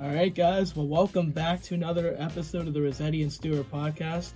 All 0.00 0.08
right, 0.08 0.34
guys. 0.34 0.74
Well, 0.74 0.86
welcome 0.86 1.30
back 1.30 1.62
to 1.64 1.74
another 1.74 2.16
episode 2.18 2.66
of 2.66 2.74
the 2.74 2.80
Rossetti 2.80 3.22
and 3.22 3.32
Stewart 3.32 3.70
podcast. 3.70 4.32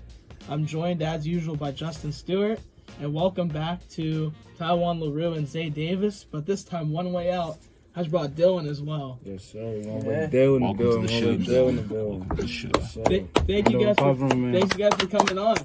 I'm 0.48 0.66
joined 0.66 1.02
as 1.02 1.26
usual 1.26 1.56
by 1.56 1.70
Justin 1.72 2.12
Stewart, 2.12 2.60
and 3.00 3.14
welcome 3.14 3.48
back 3.48 3.86
to 3.90 4.32
Taiwan 4.58 5.00
La'Rue 5.00 5.36
and 5.36 5.48
Zay 5.48 5.70
Davis. 5.70 6.24
But 6.30 6.44
this 6.44 6.64
time, 6.64 6.92
one 6.92 7.12
way 7.12 7.32
out 7.32 7.58
has 7.94 8.08
brought 8.08 8.30
Dylan 8.32 8.68
as 8.68 8.82
well. 8.82 9.18
Yes, 9.24 9.44
sir. 9.44 9.60
One 9.86 10.02
Yeah. 10.04 10.08
way 10.08 10.28
Dale 10.30 10.56
in 10.56 10.60
the 10.62 10.66
Welcome 10.66 10.78
to 10.78 10.84
the 10.92 10.98
One 10.98 11.08
show, 11.08 11.28
way 11.28 11.36
Dale 11.38 11.68
in 11.68 11.76
the 11.76 11.82
Dylan. 11.82 11.88
building. 11.88 12.28
Good 12.28 12.50
shit. 12.50 12.74
Th- 13.06 13.26
thank 13.34 13.70
you 13.70 13.84
guys. 13.84 13.96
Pause 13.96 14.18
For, 14.18 14.26
room, 14.26 14.52
man. 14.52 14.60
thanks 14.60 14.76
you 14.76 14.84
guys 14.90 14.94
for 15.00 15.06
coming 15.06 15.38
on. 15.38 15.56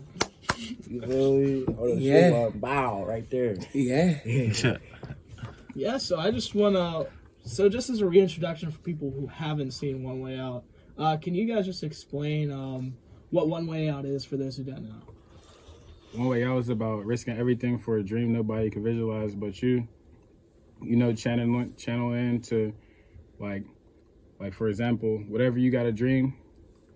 You 0.88 1.02
feel 1.02 1.34
me? 1.34 1.66
Oh, 1.78 1.96
the 1.96 2.02
Yeah. 2.02 2.30
yeah. 2.30 2.50
Bow 2.50 3.04
right 3.06 3.30
there. 3.30 3.58
Yeah. 3.74 4.20
Yeah. 5.76 5.98
So 5.98 6.18
I 6.18 6.32
just 6.32 6.56
wanna. 6.56 7.06
So 7.50 7.68
just 7.68 7.90
as 7.90 8.02
a 8.02 8.06
reintroduction 8.06 8.70
for 8.70 8.78
people 8.82 9.10
who 9.10 9.26
haven't 9.26 9.72
seen 9.72 10.04
One 10.04 10.22
Way 10.22 10.38
Out, 10.38 10.66
uh, 11.00 11.18
can 11.18 11.34
you 11.34 11.52
guys 11.52 11.66
just 11.66 11.84
explain 11.84 12.52
um, 12.52 12.96
what 13.32 13.50
One 13.50 13.66
Way 13.66 13.90
Out 13.90 14.06
is 14.06 14.24
for 14.24 14.38
those 14.38 14.56
who 14.56 14.64
don't 14.64 14.88
know? 14.88 15.02
One 16.14 16.28
way 16.28 16.44
out 16.44 16.58
is 16.60 16.70
about 16.70 17.06
risking 17.06 17.38
everything 17.38 17.78
for 17.80 17.98
a 17.98 18.04
dream 18.04 18.34
nobody 18.34 18.70
can 18.70 18.84
visualize 18.84 19.34
but 19.34 19.62
you. 19.62 19.88
You 20.82 20.96
know, 20.96 21.14
channel 21.14 21.70
channel 21.76 22.14
in 22.14 22.42
to 22.44 22.74
like 23.40 23.64
like 24.40 24.54
for 24.54 24.70
example, 24.70 25.18
whatever 25.28 25.58
you 25.58 25.72
got 25.72 25.88
a 25.88 25.92
dream. 25.92 26.36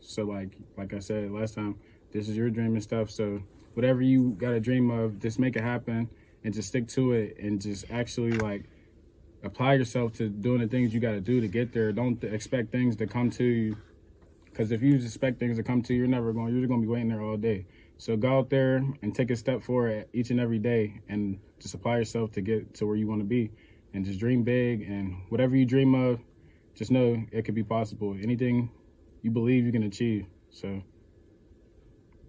So 0.01 0.23
like 0.23 0.55
like 0.77 0.93
I 0.93 0.99
said 0.99 1.31
last 1.31 1.55
time, 1.55 1.79
this 2.11 2.29
is 2.29 2.37
your 2.37 2.49
dream 2.51 2.73
and 2.73 2.83
stuff. 2.83 3.09
So 3.09 3.41
whatever 3.73 4.01
you 4.01 4.31
got 4.31 4.53
a 4.53 4.59
dream 4.59 4.91
of, 4.91 5.19
just 5.19 5.39
make 5.39 5.55
it 5.55 5.63
happen 5.63 6.09
and 6.43 6.53
just 6.53 6.69
stick 6.69 6.87
to 6.89 7.13
it 7.13 7.37
and 7.39 7.61
just 7.61 7.85
actually 7.89 8.33
like 8.33 8.65
apply 9.43 9.73
yourself 9.73 10.13
to 10.13 10.29
doing 10.29 10.61
the 10.61 10.67
things 10.67 10.93
you 10.93 10.99
got 10.99 11.11
to 11.11 11.21
do 11.21 11.41
to 11.41 11.47
get 11.47 11.73
there. 11.73 11.91
Don't 11.91 12.23
expect 12.23 12.71
things 12.71 12.95
to 12.97 13.07
come 13.07 13.29
to 13.31 13.43
you. 13.43 13.77
Because 14.45 14.71
if 14.71 14.81
you 14.81 14.95
expect 14.95 15.39
things 15.39 15.57
to 15.57 15.63
come 15.63 15.81
to 15.83 15.93
you, 15.93 15.99
you're 15.99 16.07
never 16.07 16.31
going. 16.31 16.53
You're 16.53 16.61
just 16.61 16.69
going 16.69 16.81
to 16.81 16.87
be 16.87 16.91
waiting 16.91 17.09
there 17.09 17.21
all 17.21 17.37
day. 17.37 17.65
So 17.97 18.15
go 18.15 18.37
out 18.37 18.49
there 18.49 18.77
and 19.01 19.15
take 19.15 19.31
a 19.31 19.35
step 19.35 19.63
forward 19.63 20.07
each 20.13 20.29
and 20.29 20.39
every 20.39 20.59
day, 20.59 21.01
and 21.09 21.39
just 21.59 21.73
apply 21.73 21.97
yourself 21.97 22.31
to 22.33 22.41
get 22.41 22.73
to 22.75 22.85
where 22.85 22.95
you 22.95 23.07
want 23.07 23.21
to 23.21 23.25
be, 23.25 23.51
and 23.93 24.05
just 24.05 24.19
dream 24.19 24.43
big. 24.43 24.83
And 24.83 25.17
whatever 25.29 25.55
you 25.55 25.65
dream 25.65 25.95
of, 25.95 26.19
just 26.75 26.91
know 26.91 27.23
it 27.31 27.43
could 27.43 27.55
be 27.55 27.63
possible. 27.63 28.15
Anything 28.21 28.69
you 29.21 29.31
believe 29.31 29.65
you 29.65 29.71
can 29.71 29.83
achieve. 29.83 30.27
So 30.51 30.83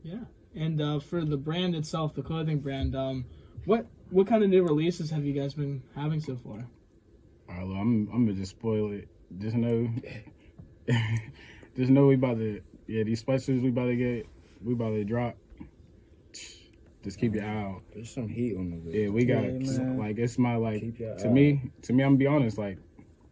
Yeah. 0.03 0.25
And 0.55 0.81
uh, 0.81 1.01
for 1.01 1.25
the 1.25 1.37
brand 1.37 1.75
itself, 1.75 2.15
the 2.15 2.23
clothing 2.23 2.61
brand, 2.61 2.95
um, 2.95 3.27
what 3.65 3.87
what 4.11 4.27
kind 4.27 4.43
of 4.45 4.51
new 4.51 4.63
releases 4.63 5.11
have 5.11 5.25
you 5.25 5.33
guys 5.33 5.55
been 5.55 5.83
having 5.95 6.21
so 6.21 6.37
far? 6.37 6.69
Arlo, 7.49 7.75
I'm 7.75 8.09
I'm 8.13 8.27
gonna 8.27 8.35
just 8.39 8.53
spoil 8.53 8.93
it. 8.93 9.09
Just 9.39 9.57
know, 9.57 9.89
just 11.77 11.91
know 11.91 12.07
we 12.07 12.15
about 12.15 12.39
to 12.39 12.61
yeah 12.87 13.03
these 13.03 13.21
specials 13.21 13.63
we 13.63 13.71
about 13.71 13.87
to 13.87 13.97
get 13.97 14.27
we 14.63 14.73
about 14.73 14.91
to 14.91 15.05
drop. 15.05 15.37
Just 17.03 17.19
keep 17.19 17.35
your 17.35 17.45
eye 17.45 17.63
out. 17.63 17.83
There's 17.93 18.11
some 18.11 18.29
heat 18.29 18.57
on 18.57 18.71
the 18.71 18.77
way. 18.77 19.03
Yeah, 19.05 19.09
we 19.11 19.27
got 19.27 19.45
Yeah, 19.45 19.93
like 19.93 20.19
it's 20.19 20.39
my 20.39 20.57
like 20.57 20.83
to 21.19 21.29
me 21.29 21.61
to 21.83 21.93
me 21.93 22.03
I'm 22.03 22.13
gonna 22.13 22.19
be 22.19 22.27
honest 22.27 22.57
like 22.57 22.79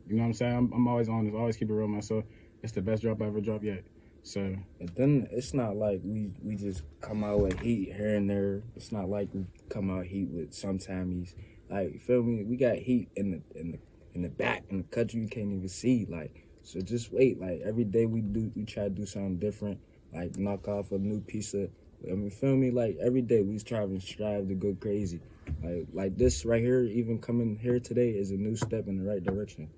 you 0.07 0.17
know 0.17 0.23
what 0.23 0.29
I'm 0.29 0.33
saying 0.35 0.57
I'm, 0.57 0.73
I'm 0.73 0.89
always 0.89 1.09
honest 1.09 1.35
always 1.35 1.57
keep 1.57 1.71
it 1.71 1.75
real 1.75 1.89
myself. 1.89 2.25
It's 2.63 2.73
the 2.73 2.83
best 2.83 3.03
drop 3.03 3.23
I 3.23 3.27
ever 3.27 3.41
dropped 3.41 3.65
yet. 3.65 3.85
So 4.25 4.41
And 4.41 4.89
then 4.95 5.27
it's 5.33 5.55
not 5.55 5.77
like 5.77 6.01
we 6.05 6.31
we 6.43 6.55
just 6.55 6.83
come 7.01 7.25
out 7.25 7.41
with 7.41 7.59
heat 7.61 7.93
here 7.95 8.15
and 8.15 8.29
there. 8.29 8.63
It's 8.77 8.93
not 8.93 9.09
like 9.09 9.29
we 9.33 9.47
come 9.71 9.91
out 9.91 10.05
heat 10.05 10.29
with 10.29 10.53
sometimes 10.53 11.35
like 11.71 11.95
you 11.95 11.99
feel 11.99 12.23
me. 12.23 12.45
We 12.45 12.57
got 12.57 12.77
heat 12.77 13.09
in 13.17 13.31
the 13.31 13.59
in 13.59 13.73
the 13.73 13.79
in 14.15 14.23
the 14.23 14.29
back 14.29 14.65
in 14.71 14.79
the 14.79 14.85
country 14.85 15.21
you 15.21 15.29
can't 15.29 15.53
even 15.53 15.69
see. 15.69 16.07
Like 16.09 16.45
so, 16.63 16.81
just 16.81 17.13
wait. 17.13 17.41
Like 17.41 17.61
every 17.65 17.85
day 17.85 18.07
we 18.07 18.21
do 18.21 18.51
we 18.55 18.65
try 18.65 18.85
to 18.85 18.91
do 18.91 19.07
something 19.07 19.39
different. 19.39 19.81
Like 20.13 20.37
knock 20.37 20.69
off 20.69 20.93
a 20.93 20.99
new 20.99 21.21
piece 21.21 21.55
of. 21.55 21.71
I 22.05 22.15
mean, 22.15 22.31
feel 22.31 22.57
me? 22.57 22.71
Like 22.71 22.99
every 23.01 23.23
day 23.23 23.43
we 23.43 23.59
strive 23.59 23.91
and 23.91 24.03
strive 24.03 24.49
to 24.49 24.55
go 24.55 24.77
crazy. 24.81 25.21
Like 25.63 25.87
like 25.93 26.17
this 26.17 26.45
right 26.45 26.63
here, 26.63 26.83
even 26.83 27.19
coming 27.19 27.57
here 27.57 27.81
today 27.81 28.11
is 28.11 28.31
a 28.31 28.37
new 28.37 28.57
step 28.57 28.89
in 28.89 28.99
the 28.99 29.09
right 29.09 29.23
direction. 29.23 29.71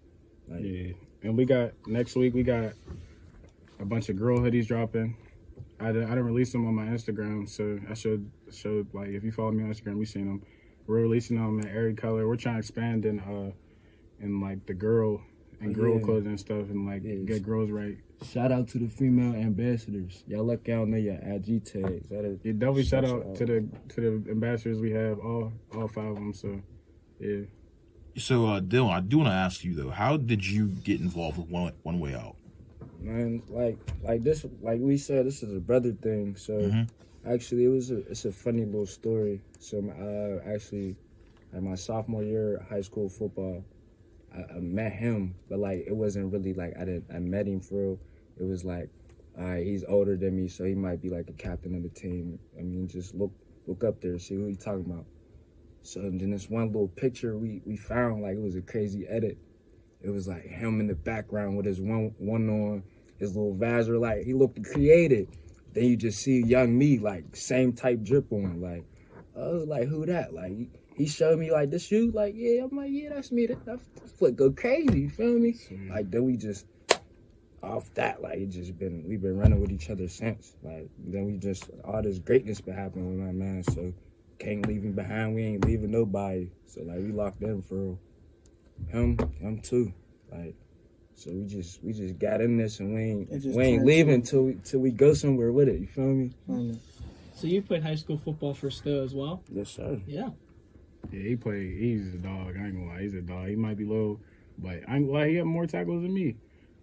Like 0.49 0.63
yeah, 0.63 0.93
and 1.23 1.37
we 1.37 1.45
got 1.45 1.73
next 1.87 2.17
week 2.17 2.35
we 2.35 2.43
got 2.43 2.73
a 3.81 3.85
bunch 3.85 4.09
of 4.09 4.17
girl 4.17 4.39
hoodies 4.39 4.67
dropping. 4.67 5.17
I 5.81 5.89
didn't, 5.89 6.05
I 6.05 6.11
didn't 6.11 6.27
release 6.27 6.53
them 6.53 6.67
on 6.67 6.75
my 6.75 6.85
Instagram, 6.85 7.49
so 7.49 7.79
I 7.91 7.95
showed 7.95 8.31
showed 8.53 8.89
like 8.95 9.09
if 9.09 9.25
you 9.25 9.33
follow 9.33 9.53
me 9.53 9.65
on 9.65 9.71
Instagram, 9.71 9.99
you 9.99 10.07
seen 10.07 10.27
them. 10.27 10.43
We're 10.87 11.01
releasing 11.01 11.39
them 11.39 11.61
in 11.61 11.69
every 11.69 11.95
color. 11.95 12.29
We're 12.29 12.37
trying 12.37 12.57
to 12.57 12.61
expand 12.61 13.07
in 13.07 13.21
uh 13.21 13.53
in 14.21 14.41
like 14.41 14.67
the 14.67 14.75
girl 14.75 15.21
and 15.61 15.71
Oh, 15.71 15.75
girl 15.75 15.95
yeah. 15.99 16.05
clothing 16.05 16.29
and 16.29 16.41
stuff, 16.41 16.69
and 16.71 16.87
like 16.87 17.03
Yeah. 17.05 17.17
get 17.25 17.43
girls 17.43 17.71
right. 17.71 17.97
Shout 18.25 18.53
out 18.53 18.69
to 18.69 18.79
the 18.79 18.89
female 18.89 19.35
ambassadors. 19.35 20.25
Y'all 20.27 20.45
look 20.45 20.69
out 20.69 20.91
there 20.91 20.99
your 20.99 21.15
IG 21.17 21.61
tags. 21.65 22.09
That 22.09 22.25
is, 22.25 22.39
Yeah, 22.43 22.53
definitely 22.53 22.85
shout 22.85 23.05
Shout 23.05 23.21
out 23.21 23.27
out. 23.27 23.35
to 23.37 23.47
the 23.47 23.69
to 23.91 24.01
the 24.21 24.31
ambassadors 24.31 24.81
we 24.81 24.91
have, 24.93 25.19
all 25.19 25.53
all 25.75 25.89
five 25.89 26.11
of 26.11 26.15
them. 26.17 26.33
So, 26.33 26.61
yeah, 27.21 27.43
So, 28.17 28.47
uh, 28.47 28.61
Dylan, 28.61 28.91
I 28.93 29.01
do 29.01 29.19
want 29.19 29.29
to 29.29 29.35
ask 29.35 29.65
you 29.65 29.75
though, 29.75 29.91
how 29.91 30.17
did 30.17 30.47
you 30.47 30.69
get 30.69 31.01
involved 31.01 31.39
with 31.39 31.49
One 31.49 31.73
One 31.83 31.99
Way 32.01 32.15
Out? 32.15 32.37
man, 33.01 33.43
like 33.49 33.77
like 34.03 34.23
this, 34.23 34.47
like 34.63 34.81
we 34.81 34.97
said, 34.97 35.27
this 35.27 35.43
is 35.43 35.55
a 35.55 35.61
brother 35.61 35.93
thing. 35.93 36.37
So 36.37 36.55
Mhm. 36.59 36.89
actually, 37.27 37.65
it 37.65 37.69
was 37.69 37.91
a 37.91 37.99
it's 38.11 38.25
a 38.25 38.33
funny 38.33 38.65
little 38.65 38.87
story. 38.87 39.43
So 39.59 39.79
uh, 39.91 40.49
actually, 40.49 40.97
at 41.53 41.63
my 41.63 41.75
sophomore 41.75 42.23
year 42.25 42.57
of 42.57 42.69
high 42.69 42.81
school 42.81 43.09
football, 43.11 43.65
I, 44.35 44.57
I 44.57 44.61
met 44.61 44.93
him, 44.93 45.35
but 45.49 45.59
like 45.59 45.85
it 45.87 45.95
wasn't 45.95 46.33
really 46.33 46.55
like 46.55 46.75
I 46.77 46.85
didn't 46.85 47.07
I 47.15 47.19
met 47.19 47.47
him 47.47 47.61
real. 47.71 47.99
It 48.39 48.45
was 48.45 48.65
like, 48.65 48.91
all 49.39 49.45
right, 49.45 49.65
he's 49.65 49.85
older 49.85 50.17
than 50.17 50.37
me, 50.37 50.49
so 50.49 50.65
he 50.65 50.75
might 50.75 51.01
be 51.01 51.09
like 51.09 51.29
a 51.29 51.33
captain 51.33 51.75
of 51.75 51.83
the 51.83 51.89
team. 51.89 52.39
I 52.59 52.63
mean, 52.63 52.89
just 52.89 53.15
look 53.15 53.33
look 53.67 53.85
up 53.85 54.01
there, 54.01 54.19
see 54.19 54.35
who 54.35 54.47
he 54.47 54.57
talking 54.57 54.85
about. 54.87 55.07
So 55.83 56.01
then 56.01 56.31
this 56.31 56.49
one 56.49 56.67
little 56.69 56.89
picture 56.89 57.37
we 57.37 57.63
we 57.65 57.77
found, 57.77 58.23
like 58.23 58.37
it 58.37 58.43
was 58.43 58.57
a 58.57 58.63
crazy 58.63 59.07
edit. 59.09 59.39
It 60.03 60.11
was 60.11 60.29
like 60.29 60.45
him 60.45 60.81
in 60.81 60.87
the 60.87 60.95
background 60.95 61.57
with 61.57 61.67
his 61.67 61.81
one 61.81 62.15
one 62.19 62.49
on, 62.49 62.83
his 63.19 63.35
little 63.35 63.55
visor, 63.55 63.99
like 63.99 64.25
he 64.25 64.35
looked 64.35 64.63
created. 64.65 65.29
Then 65.73 65.85
you 65.85 65.97
just 65.97 66.19
see 66.19 66.41
young 66.41 66.77
me, 66.77 66.99
like 66.99 67.37
same 67.37 67.73
type 67.73 68.03
drip 68.03 68.33
on, 68.33 68.61
like 68.61 68.85
I 69.37 69.49
was 69.49 69.67
like, 69.67 69.89
who 69.89 70.07
that? 70.07 70.33
Like 70.33 70.53
he- 70.97 71.05
he 71.05 71.09
showed 71.09 71.39
me 71.39 71.51
like 71.51 71.71
the 71.71 71.79
shoe, 71.79 72.11
like 72.13 72.35
yeah, 72.37 72.65
I'm 72.65 72.77
like 72.77 72.91
yeah, 72.91 73.11
that's 73.15 73.33
me. 73.33 73.47
That, 73.47 73.65
that 73.67 73.81
foot 74.19 74.37
go 74.37 74.51
crazy, 74.51 75.01
you 75.01 75.11
feel 75.11 75.39
me? 75.39 75.55
Like 75.91 76.11
then 76.11 76.25
we 76.25 76.37
just 76.37 76.67
off 77.63 77.93
that, 77.95 78.21
like 78.23 78.39
it 78.39 78.51
just 78.51 78.79
been 78.79 79.05
we've 79.09 79.23
been 79.23 79.37
running 79.39 79.61
with 79.61 79.73
each 79.73 79.91
other 79.91 80.09
since. 80.09 80.55
Like 80.63 80.89
then 80.99 81.25
we 81.27 81.37
just 81.39 81.71
all 81.85 82.03
this 82.03 82.19
greatness 82.19 82.61
been 82.61 82.75
happening 82.75 83.09
with 83.17 83.27
my 83.27 83.33
man, 83.33 83.63
so 83.65 83.93
can't 84.39 84.67
leave 84.67 84.83
him 84.85 84.93
behind. 84.93 85.35
We 85.35 85.45
ain't 85.45 85.65
leaving 85.65 85.91
nobody. 85.91 86.51
So 86.67 86.83
like 86.83 86.99
we 86.99 87.13
locked 87.13 87.43
in 87.43 87.63
for 87.63 87.75
real. 87.77 87.99
him, 88.89 89.19
him 89.41 89.59
too. 89.61 89.93
Like 90.31 90.55
so 91.15 91.31
we 91.33 91.45
just 91.47 91.83
we 91.83 91.93
just 91.93 92.19
got 92.19 92.41
in 92.41 92.57
this 92.57 92.81
and 92.81 92.95
we 92.95 93.01
ain't 93.03 93.31
we 93.57 93.65
ain't 93.65 93.85
leaving 93.85 94.23
till 94.23 94.45
we 94.45 94.55
till 94.65 94.81
we 94.81 94.91
go 94.91 95.15
somewhere 95.15 95.53
with 95.53 95.69
it. 95.69 95.81
You 95.81 95.87
feel 95.87 96.05
me? 96.05 96.33
So 97.35 97.47
you 97.47 97.63
played 97.63 97.83
high 97.83 97.95
school 97.95 98.19
football 98.19 98.53
for 98.55 98.71
Sto 98.71 99.03
as 99.03 99.15
well? 99.15 99.43
Yes 99.51 99.71
sir. 99.71 100.01
Yeah. 100.07 100.31
Yeah, 101.11 101.21
he 101.23 101.37
played. 101.37 101.77
He's 101.79 102.15
a 102.15 102.19
dog. 102.19 102.57
I 102.59 102.67
ain't 102.67 102.75
gonna 102.75 102.87
lie, 102.87 103.03
he's 103.03 103.15
a 103.15 103.23
dog. 103.23 103.49
He 103.49 103.57
might 103.57 103.77
be 103.77 103.85
low, 103.85 104.21
but 104.59 104.81
I 104.89 104.97
ain't 104.97 105.07
gonna 105.07 105.27
he 105.27 105.37
had 105.37 105.47
more 105.47 105.67
tackles 105.67 106.03
than 106.03 106.13
me. 106.13 106.37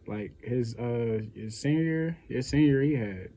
Like 0.08 0.32
his 0.44 0.76
uh 0.76 1.22
his 1.36 1.58
senior 1.58 2.18
his 2.28 2.48
senior 2.48 2.82
he 2.82 2.96
had 2.96 3.30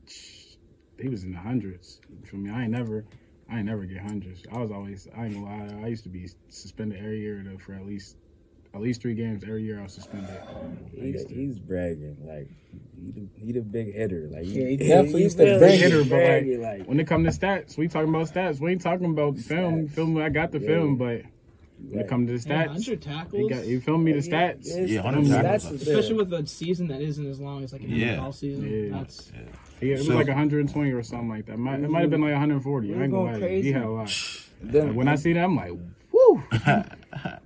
he 0.99 1.09
was 1.09 1.23
in 1.23 1.33
the 1.33 1.39
hundreds. 1.39 2.01
For 2.25 2.37
me, 2.37 2.49
I 2.49 2.63
ain't 2.63 2.71
never. 2.71 3.05
I 3.47 3.57
ain't 3.57 3.67
never 3.67 3.85
get 3.85 3.99
hundreds. 3.99 4.43
I 4.51 4.57
was 4.57 4.71
always. 4.71 5.07
I 5.15 5.25
ain't 5.25 5.35
gonna 5.35 5.45
lie. 5.45 5.85
I 5.85 5.87
used 5.87 6.03
to 6.03 6.09
be 6.09 6.27
suspended 6.49 6.99
every 6.99 7.19
year 7.19 7.43
though 7.45 7.59
for 7.59 7.73
at 7.73 7.85
least, 7.85 8.17
at 8.75 8.81
least 8.81 9.01
three 9.01 9.15
games 9.15 9.43
every 9.43 9.63
year. 9.63 9.79
I 9.79 9.83
was 9.83 9.93
suspended. 9.93 10.29
I 10.29 10.95
He, 10.99 11.11
he's 11.29 11.57
bragging 11.59 12.17
like 12.27 12.49
he 12.97 13.11
the, 13.11 13.27
he 13.35 13.51
the 13.53 13.61
big 13.61 13.93
hitter. 13.93 14.27
Like 14.31 14.45
Yeah, 14.45 14.63
he 14.65 14.69
he 14.71 14.77
definitely 14.77 15.23
he's 15.23 15.35
the 15.35 15.45
really 15.45 15.59
big 15.59 15.79
hitter, 15.79 15.97
but, 16.03 16.09
like, 16.09 16.09
bragging, 16.09 16.61
like 16.61 16.85
When 16.87 16.99
it 16.99 17.07
come 17.07 17.23
to 17.23 17.29
stats, 17.31 17.77
we 17.77 17.87
talking 17.87 18.09
about 18.09 18.27
stats. 18.27 18.59
We 18.59 18.71
ain't 18.71 18.81
talking 18.81 19.05
about 19.11 19.37
film. 19.37 19.87
Stats. 19.87 19.91
Film. 19.91 20.17
I 20.17 20.29
got 20.29 20.51
the 20.51 20.59
Yeah. 20.59 20.67
film, 20.67 20.97
but 20.97 21.21
when 21.77 21.93
it 21.99 22.01
Right. 22.03 22.07
come 22.07 22.27
to 22.27 22.37
the 22.37 22.49
Yeah, 22.49 22.65
stats, 22.65 22.67
100 22.67 23.33
you 23.33 23.49
got 23.49 23.65
you 23.65 23.79
film 23.81 24.03
me 24.03 24.11
the 24.13 24.17
Yeah, 24.27 24.53
stats. 24.53 24.67
yeah, 24.67 24.85
Yeah, 24.85 25.01
100 25.03 25.41
tackles. 25.41 25.71
is. 25.81 25.87
Especially 25.87 26.15
with 26.15 26.33
a 26.33 26.45
season 26.47 26.87
that 26.87 27.01
isn't 27.01 27.25
as 27.25 27.39
long 27.39 27.63
as 27.63 27.73
like 27.73 27.81
an 27.83 27.89
Yeah. 27.91 28.15
NFL 28.17 28.31
season. 28.33 28.63
Yeah. 28.69 28.97
That's 28.97 29.31
He, 29.79 29.91
it 29.91 29.97
was 29.97 30.07
So- 30.07 30.15
like 30.15 30.27
120 30.29 30.91
or 30.91 31.03
something 31.03 31.27
like 31.29 31.45
that. 31.47 31.57
Might, 31.59 31.81
it 31.81 31.89
might 31.89 32.01
have 32.01 32.09
been 32.09 32.21
like 32.21 32.31
140. 32.33 32.93
I 32.93 32.97
We 32.97 33.03
ain't 33.03 33.11
gonna 33.11 33.31
lie. 33.33 33.39
crazy. 33.39 33.67
He 33.67 33.73
had 33.73 33.83
a 33.83 33.89
lot. 33.89 34.41
Then 34.61 34.95
when 34.95 35.07
I 35.09 35.15
see 35.15 35.33
that, 35.33 35.43
I'm 35.43 35.55
like, 35.55 35.71
woo. 36.11 36.43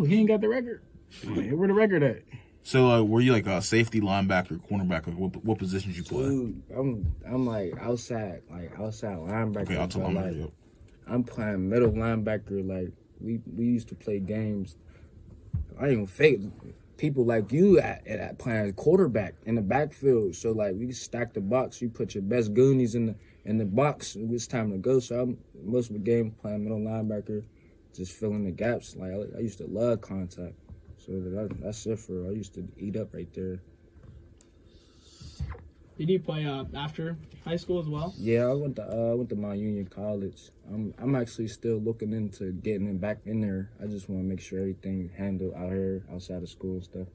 like, 0.00 0.06
oh, 0.06 0.10
he 0.10 0.18
ain't 0.20 0.28
got 0.28 0.40
the 0.40 0.48
record. 0.48 0.82
Like, 1.24 1.50
where 1.50 1.68
the 1.68 1.74
record 1.74 2.02
at? 2.02 2.22
So, 2.62 2.90
uh, 2.90 3.02
were 3.02 3.20
you 3.20 3.32
like 3.32 3.46
a 3.46 3.62
safety, 3.62 4.00
linebacker, 4.00 4.58
cornerback? 4.68 5.06
Or 5.06 5.12
what, 5.12 5.44
what 5.44 5.58
positions 5.58 5.96
you 5.96 6.02
play? 6.02 6.24
Dude, 6.24 6.62
I'm 6.76 7.14
I'm 7.24 7.46
like 7.46 7.74
outside, 7.80 8.42
like 8.50 8.72
outside 8.78 9.16
linebacker. 9.18 9.70
Okay, 9.70 9.76
but, 9.76 9.94
him. 9.94 10.14
like, 10.14 10.34
Yep. 10.34 10.50
I'm 11.08 11.22
playing 11.22 11.68
middle 11.68 11.92
linebacker. 11.92 12.66
Like 12.66 12.92
we 13.20 13.40
we 13.56 13.66
used 13.66 13.88
to 13.88 13.94
play 13.94 14.18
games. 14.18 14.76
I 15.80 15.88
ain't 15.88 15.94
gonna 15.96 16.06
fake. 16.06 16.40
people 16.96 17.24
like 17.24 17.52
you 17.52 17.78
at, 17.78 18.06
at 18.06 18.38
playing 18.38 18.72
quarterback 18.72 19.34
in 19.44 19.54
the 19.54 19.62
backfield. 19.62 20.34
So 20.34 20.52
like 20.52 20.74
we 20.74 20.90
stack 20.92 21.34
the 21.34 21.40
box. 21.40 21.80
You 21.80 21.88
put 21.88 22.14
your 22.14 22.22
best 22.22 22.52
goonies 22.54 22.94
in 22.94 23.06
the 23.06 23.14
in 23.44 23.58
the 23.58 23.64
box. 23.64 24.16
It's 24.18 24.46
time 24.48 24.72
to 24.72 24.78
go. 24.78 24.98
So 24.98 25.20
I'm 25.20 25.38
most 25.64 25.90
of 25.90 25.92
the 25.94 26.00
game 26.00 26.32
playing 26.32 26.64
middle 26.64 26.80
linebacker, 26.80 27.44
just 27.96 28.12
filling 28.12 28.44
the 28.44 28.50
gaps. 28.50 28.96
Like 28.96 29.12
I, 29.12 29.38
I 29.38 29.40
used 29.40 29.58
to 29.58 29.66
love 29.66 30.00
contact. 30.00 30.54
So 30.98 31.12
that, 31.12 31.56
that's 31.62 31.86
it 31.86 31.98
for. 31.98 32.26
I 32.26 32.30
used 32.30 32.54
to 32.54 32.66
eat 32.78 32.96
up 32.96 33.14
right 33.14 33.32
there. 33.34 33.60
Did 35.98 36.10
you 36.10 36.20
play 36.20 36.44
uh, 36.44 36.64
after 36.74 37.16
high 37.44 37.56
school 37.56 37.78
as 37.78 37.88
well? 37.88 38.12
Yeah, 38.18 38.46
I 38.46 38.52
went 38.52 38.76
to 38.76 38.82
uh, 38.82 39.12
I 39.12 39.14
went 39.14 39.30
to 39.30 39.36
Mount 39.36 39.58
Union 39.58 39.86
College. 39.86 40.50
I'm 40.68 40.92
I'm 40.98 41.14
actually 41.14 41.48
still 41.48 41.78
looking 41.78 42.12
into 42.12 42.52
getting 42.52 42.86
it 42.88 43.00
back 43.00 43.18
in 43.24 43.40
there. 43.40 43.70
I 43.82 43.86
just 43.86 44.08
want 44.10 44.22
to 44.22 44.28
make 44.28 44.40
sure 44.40 44.58
everything 44.58 45.10
handled 45.16 45.54
out 45.54 45.70
here 45.70 46.04
outside 46.12 46.42
of 46.42 46.50
school 46.50 46.74
and 46.74 46.84
stuff. 46.84 47.08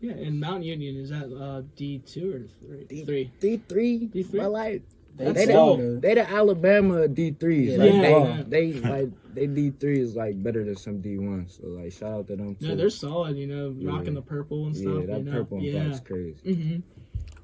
Yeah, 0.00 0.12
and 0.12 0.40
Mount 0.40 0.64
Union 0.64 0.96
is 0.96 1.10
that 1.10 1.30
uh, 1.34 1.62
D 1.76 1.98
two 1.98 2.32
or 2.34 2.66
three? 2.66 2.84
D- 2.84 3.04
three. 3.04 3.30
D 3.40 3.60
three. 3.68 4.08
D3? 4.08 4.36
But 4.36 4.50
like 4.52 4.82
They 5.16 5.32
they 5.32 5.46
the, 5.46 5.98
they 6.00 6.14
the 6.14 6.30
Alabama 6.30 7.08
D 7.08 7.32
threes. 7.32 7.72
Yeah, 7.72 7.76
like 7.78 7.92
they 7.92 8.00
they, 8.00 8.10
tall. 8.10 8.44
they 8.48 8.72
like 8.72 9.10
they 9.34 9.46
D 9.46 9.70
three 9.70 10.00
is 10.00 10.14
like 10.16 10.42
better 10.42 10.64
than 10.64 10.76
some 10.76 11.00
D 11.00 11.18
ones. 11.18 11.58
So 11.60 11.68
like 11.68 11.92
shout 11.92 12.10
out 12.12 12.26
to 12.28 12.36
them 12.36 12.54
too. 12.56 12.66
Yeah, 12.68 12.74
they're 12.74 12.90
solid. 12.90 13.36
You 13.36 13.46
know, 13.46 13.74
Yeah. 13.76 13.90
rocking 13.90 14.14
the 14.14 14.22
purple 14.22 14.66
and 14.66 14.76
stuff. 14.76 14.86
yeah, 14.86 14.92
stuff. 14.94 15.06
that 15.08 15.18
you 15.18 15.24
know? 15.24 15.32
purple 15.32 15.56
and 15.58 15.66
yeah. 15.66 15.84
black's 15.84 16.00
crazy. 16.00 16.54
hmm 16.54 16.76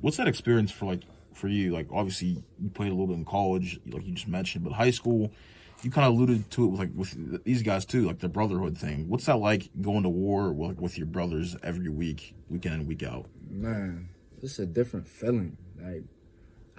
What's 0.00 0.16
that 0.16 0.28
experience 0.28 0.70
for 0.72 0.86
like 0.86 1.02
for 1.34 1.48
you? 1.48 1.72
Like 1.72 1.88
obviously 1.92 2.42
you 2.60 2.70
played 2.70 2.88
a 2.88 2.94
little 2.94 3.08
bit 3.08 3.16
in 3.18 3.24
college, 3.24 3.78
like 3.86 4.06
you 4.06 4.12
just 4.12 4.28
mentioned, 4.28 4.64
but 4.64 4.72
high 4.72 4.90
school, 4.90 5.30
you 5.82 5.90
kind 5.90 6.06
of 6.06 6.14
alluded 6.14 6.50
to 6.52 6.64
it 6.64 6.68
with 6.68 6.80
like 6.80 6.90
with 6.94 7.44
these 7.44 7.62
guys 7.62 7.84
too, 7.84 8.06
like 8.06 8.18
the 8.18 8.28
brotherhood 8.28 8.76
thing. 8.78 9.08
What's 9.08 9.26
that 9.26 9.36
like 9.36 9.68
going 9.80 10.02
to 10.04 10.08
war 10.08 10.52
with, 10.52 10.78
with 10.78 10.96
your 10.98 11.06
brothers 11.06 11.56
every 11.62 11.88
week, 11.88 12.34
week 12.48 12.64
in 12.66 12.72
and 12.72 12.86
week 12.86 13.02
out? 13.02 13.26
Man, 13.50 14.08
it's 14.42 14.58
a 14.58 14.66
different 14.66 15.06
feeling. 15.06 15.56
Like 15.80 16.04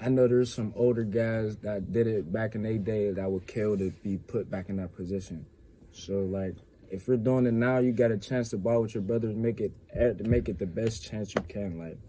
I 0.04 0.10
know 0.10 0.28
there's 0.28 0.52
some 0.52 0.74
older 0.76 1.04
guys 1.04 1.58
that 1.58 1.92
did 1.92 2.08
it 2.08 2.34
back 2.34 2.56
in 2.56 2.64
their 2.64 2.80
day 2.80 3.12
that 3.12 3.32
would 3.32 3.46
kill 3.46 3.78
to 3.78 3.92
be 4.04 4.18
put 4.18 4.50
back 4.50 4.70
in 4.70 4.78
that 4.78 4.96
position. 4.96 5.46
So 5.92 6.22
like 6.22 6.56
if 6.90 7.08
you're 7.08 7.18
doing 7.18 7.46
it 7.46 7.54
now, 7.54 7.78
you 7.78 7.92
got 7.92 8.12
a 8.12 8.18
chance 8.18 8.50
to 8.50 8.58
ball 8.58 8.82
with 8.82 8.96
your 8.96 9.04
brothers, 9.04 9.36
make 9.36 9.62
it 9.62 9.74
eh, 9.94 10.14
make 10.22 10.50
it 10.50 10.58
the 10.58 10.66
best 10.66 11.04
chance 11.04 11.36
you 11.36 11.42
can. 11.42 11.78
Like 11.78 12.00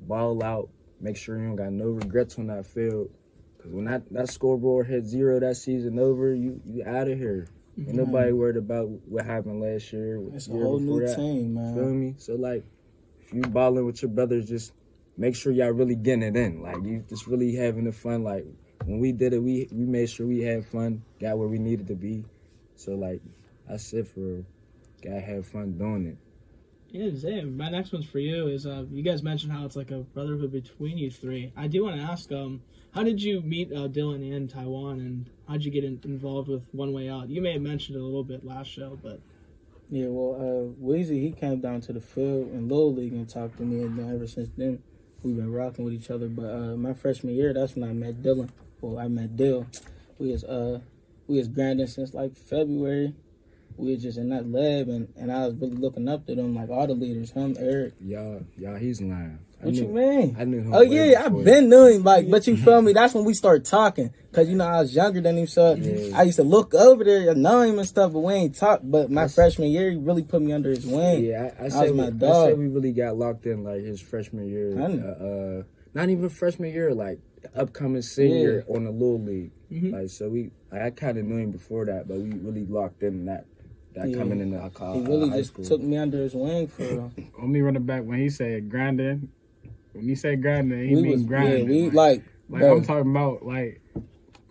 ball 0.00 0.42
out, 0.44 0.68
make 1.00 1.16
sure 1.16 1.38
you 1.38 1.46
don't 1.46 1.56
got 1.56 1.72
no 1.72 1.86
regrets 1.86 2.38
on 2.38 2.48
that 2.48 2.66
field. 2.66 3.08
Cause 3.62 3.72
when 3.72 3.86
that, 3.86 4.02
that 4.12 4.28
scoreboard 4.28 4.86
hit 4.86 5.06
zero 5.06 5.40
that 5.40 5.56
season 5.56 5.98
over, 5.98 6.34
you 6.34 6.60
you 6.66 6.84
out 6.84 7.08
of 7.08 7.18
here. 7.18 7.48
Ain't 7.78 7.94
nobody 7.94 8.32
worried 8.32 8.56
about 8.56 8.88
what 9.08 9.24
happened 9.24 9.60
last 9.60 9.92
year. 9.92 10.20
It's 10.34 10.48
a 10.48 10.50
whole 10.50 10.80
new 10.80 11.06
that. 11.06 11.14
team, 11.14 11.54
man. 11.54 11.74
Feel 11.74 11.84
me? 11.84 12.14
So 12.18 12.34
like, 12.34 12.64
if 13.20 13.32
you 13.32 13.40
balling 13.42 13.86
with 13.86 14.02
your 14.02 14.10
brothers, 14.10 14.48
just 14.48 14.72
make 15.18 15.36
sure 15.36 15.52
y'all 15.52 15.72
really 15.72 15.96
getting 15.96 16.22
it 16.22 16.36
in. 16.36 16.62
Like 16.62 16.82
you 16.82 17.04
just 17.08 17.26
really 17.26 17.54
having 17.54 17.84
the 17.84 17.92
fun. 17.92 18.24
Like 18.24 18.46
when 18.86 18.98
we 18.98 19.12
did 19.12 19.34
it, 19.34 19.42
we 19.42 19.68
we 19.70 19.84
made 19.84 20.08
sure 20.08 20.26
we 20.26 20.40
had 20.40 20.64
fun, 20.64 21.02
got 21.20 21.36
where 21.36 21.48
we 21.48 21.58
needed 21.58 21.88
to 21.88 21.94
be. 21.94 22.24
So 22.76 22.92
like, 22.92 23.20
I 23.70 23.76
said 23.76 24.08
for. 24.08 24.44
Gotta 25.00 25.20
have 25.20 25.46
fun 25.46 25.78
doing 25.78 26.06
it. 26.06 26.16
Yeah, 26.90 27.14
Zay, 27.14 27.44
my 27.44 27.68
next 27.68 27.92
one's 27.92 28.06
for 28.06 28.18
you. 28.18 28.48
Is 28.48 28.66
uh, 28.66 28.84
you 28.90 29.04
guys 29.04 29.22
mentioned 29.22 29.52
how 29.52 29.64
it's 29.64 29.76
like 29.76 29.92
a 29.92 29.98
brotherhood 29.98 30.50
between 30.50 30.98
you 30.98 31.08
three. 31.08 31.52
I 31.56 31.68
do 31.68 31.84
want 31.84 31.96
to 31.96 32.02
ask, 32.02 32.32
um, 32.32 32.62
how 32.92 33.04
did 33.04 33.22
you 33.22 33.40
meet 33.40 33.70
uh, 33.72 33.86
Dylan 33.86 34.28
in 34.28 34.48
Taiwan, 34.48 34.98
and 34.98 35.30
how'd 35.46 35.62
you 35.62 35.70
get 35.70 35.84
in, 35.84 36.00
involved 36.02 36.48
with 36.48 36.64
One 36.72 36.92
Way 36.92 37.08
Out? 37.08 37.28
You 37.28 37.40
may 37.40 37.52
have 37.52 37.62
mentioned 37.62 37.96
it 37.96 38.00
a 38.00 38.04
little 38.04 38.24
bit 38.24 38.44
last 38.44 38.70
show, 38.70 38.98
but 39.00 39.20
Yeah, 39.90 40.06
well, 40.08 40.34
uh, 40.40 40.84
Weezy, 40.84 41.22
he 41.22 41.30
came 41.30 41.60
down 41.60 41.80
to 41.82 41.92
the 41.92 42.00
field 42.00 42.50
in 42.52 42.68
Little 42.68 42.92
League 42.92 43.12
and 43.12 43.28
talked 43.28 43.58
to 43.58 43.62
me, 43.62 43.84
and 43.84 43.98
ever 44.12 44.26
since 44.26 44.50
then, 44.56 44.82
we've 45.22 45.36
been 45.36 45.52
rocking 45.52 45.84
with 45.84 45.94
each 45.94 46.10
other. 46.10 46.28
But 46.28 46.46
uh, 46.46 46.76
my 46.76 46.94
freshman 46.94 47.34
year, 47.34 47.52
that's 47.52 47.74
when 47.74 47.88
I 47.88 47.92
met 47.92 48.22
Dylan. 48.22 48.50
Well, 48.80 48.98
I 48.98 49.08
met 49.08 49.36
Dill. 49.36 49.66
We 50.18 50.32
was 50.32 50.44
uh, 50.44 50.80
we 51.26 51.38
was 51.38 51.48
grinding 51.48 51.86
since 51.86 52.14
like 52.14 52.36
February. 52.36 53.14
We 53.76 53.92
was 53.92 54.02
just 54.02 54.18
in 54.18 54.30
that 54.30 54.48
lab, 54.48 54.88
and, 54.88 55.12
and 55.16 55.30
I 55.30 55.46
was 55.46 55.54
really 55.54 55.76
looking 55.76 56.08
up 56.08 56.26
to 56.26 56.34
them, 56.34 56.54
like 56.54 56.68
all 56.68 56.88
the 56.88 56.94
leaders, 56.94 57.30
him, 57.30 57.56
Eric. 57.60 57.94
Y'all, 58.00 58.42
y'all, 58.56 58.76
he's 58.76 59.00
lying. 59.00 59.38
I 59.60 59.64
What 59.66 59.74
knew, 59.74 59.82
you 59.82 59.88
mean? 59.88 60.36
I 60.38 60.44
knew 60.44 60.58
him. 60.60 60.72
Oh 60.72 60.82
yeah, 60.82 61.24
I've 61.24 61.44
been 61.44 61.68
knowing 61.68 61.96
him, 61.96 62.04
like, 62.04 62.30
but 62.30 62.46
you 62.46 62.56
feel 62.56 62.80
me? 62.80 62.92
That's 62.92 63.12
when 63.12 63.24
we 63.24 63.34
start 63.34 63.64
talking, 63.76 64.12
cause 64.32 64.48
you 64.48 64.54
know 64.54 64.64
I 64.66 64.80
was 64.82 64.94
younger 64.94 65.20
than 65.20 65.36
him, 65.36 65.46
so 65.48 65.74
Yeah. 65.74 66.16
I 66.16 66.22
used 66.22 66.36
to 66.36 66.44
look 66.44 66.74
over 66.74 67.02
there 67.02 67.30
and 67.30 67.42
know 67.42 67.62
him 67.62 67.78
and 67.78 67.88
stuff, 67.88 68.12
but 68.12 68.20
we 68.20 68.34
ain't 68.34 68.54
talk. 68.54 68.80
But 68.84 69.10
my 69.10 69.22
That's- 69.22 69.34
freshman 69.34 69.70
year, 69.70 69.90
he 69.90 69.96
really 69.96 70.22
put 70.22 70.42
me 70.42 70.52
under 70.52 70.70
his 70.70 70.86
wing. 70.86 71.24
Yeah, 71.24 71.50
I, 71.58 71.64
I 71.64 71.68
That 71.68 71.72
said 71.72 71.80
was 71.82 71.90
we, 71.90 71.96
my 71.96 72.06
I 72.06 72.10
dog. 72.10 72.48
said 72.50 72.58
we 72.58 72.68
really 72.68 72.92
got 72.92 73.16
locked 73.16 73.46
in 73.46 73.64
like 73.64 73.80
his 73.82 74.00
freshman 74.00 74.46
year. 74.46 74.70
I 74.80 74.86
know. 74.86 75.16
Uh, 75.20 75.24
uh, 75.60 75.62
not 75.94 76.08
even 76.08 76.28
freshman 76.28 76.70
year, 76.72 76.94
like 76.94 77.18
upcoming 77.56 78.02
senior 78.02 78.64
on 78.68 78.84
the 78.84 78.90
little 78.92 79.20
league. 79.20 79.50
Mhm. 79.72 79.92
Like 79.92 80.10
so, 80.10 80.28
we 80.28 80.50
I 80.70 80.90
kind 80.90 81.18
of 81.18 81.24
knew 81.24 81.36
him 81.38 81.50
before 81.50 81.84
that, 81.86 82.06
but 82.06 82.18
we 82.18 82.30
really 82.30 82.64
locked 82.64 83.02
in 83.02 83.24
that 83.24 83.46
that 83.94 84.08
Yeah. 84.10 84.18
coming 84.18 84.40
into 84.40 84.70
college. 84.70 85.00
He 85.04 85.12
really 85.12 85.30
high 85.30 85.38
just 85.38 85.50
school. 85.54 85.64
took 85.64 85.80
me 85.80 85.96
under 85.96 86.18
his 86.18 86.34
wing 86.34 86.68
for 86.68 86.82
real. 86.82 87.12
On 87.42 87.50
me 87.50 87.60
running 87.60 87.82
back 87.84 88.04
when 88.04 88.20
he 88.20 88.30
said 88.30 88.70
grinding. 88.70 89.30
When 89.98 90.08
he 90.08 90.14
said 90.14 90.40
grinding, 90.42 90.88
he 90.88 90.94
we 90.96 91.02
means 91.02 91.14
was 91.16 91.24
grinding. 91.24 91.68
yeah, 91.68 91.74
we 91.74 91.82
like, 91.90 91.94
like, 91.94 92.22
like, 92.48 92.60
bro, 92.60 92.76
I'm 92.76 92.84
talking 92.84 93.10
about 93.10 93.44
like 93.44 93.80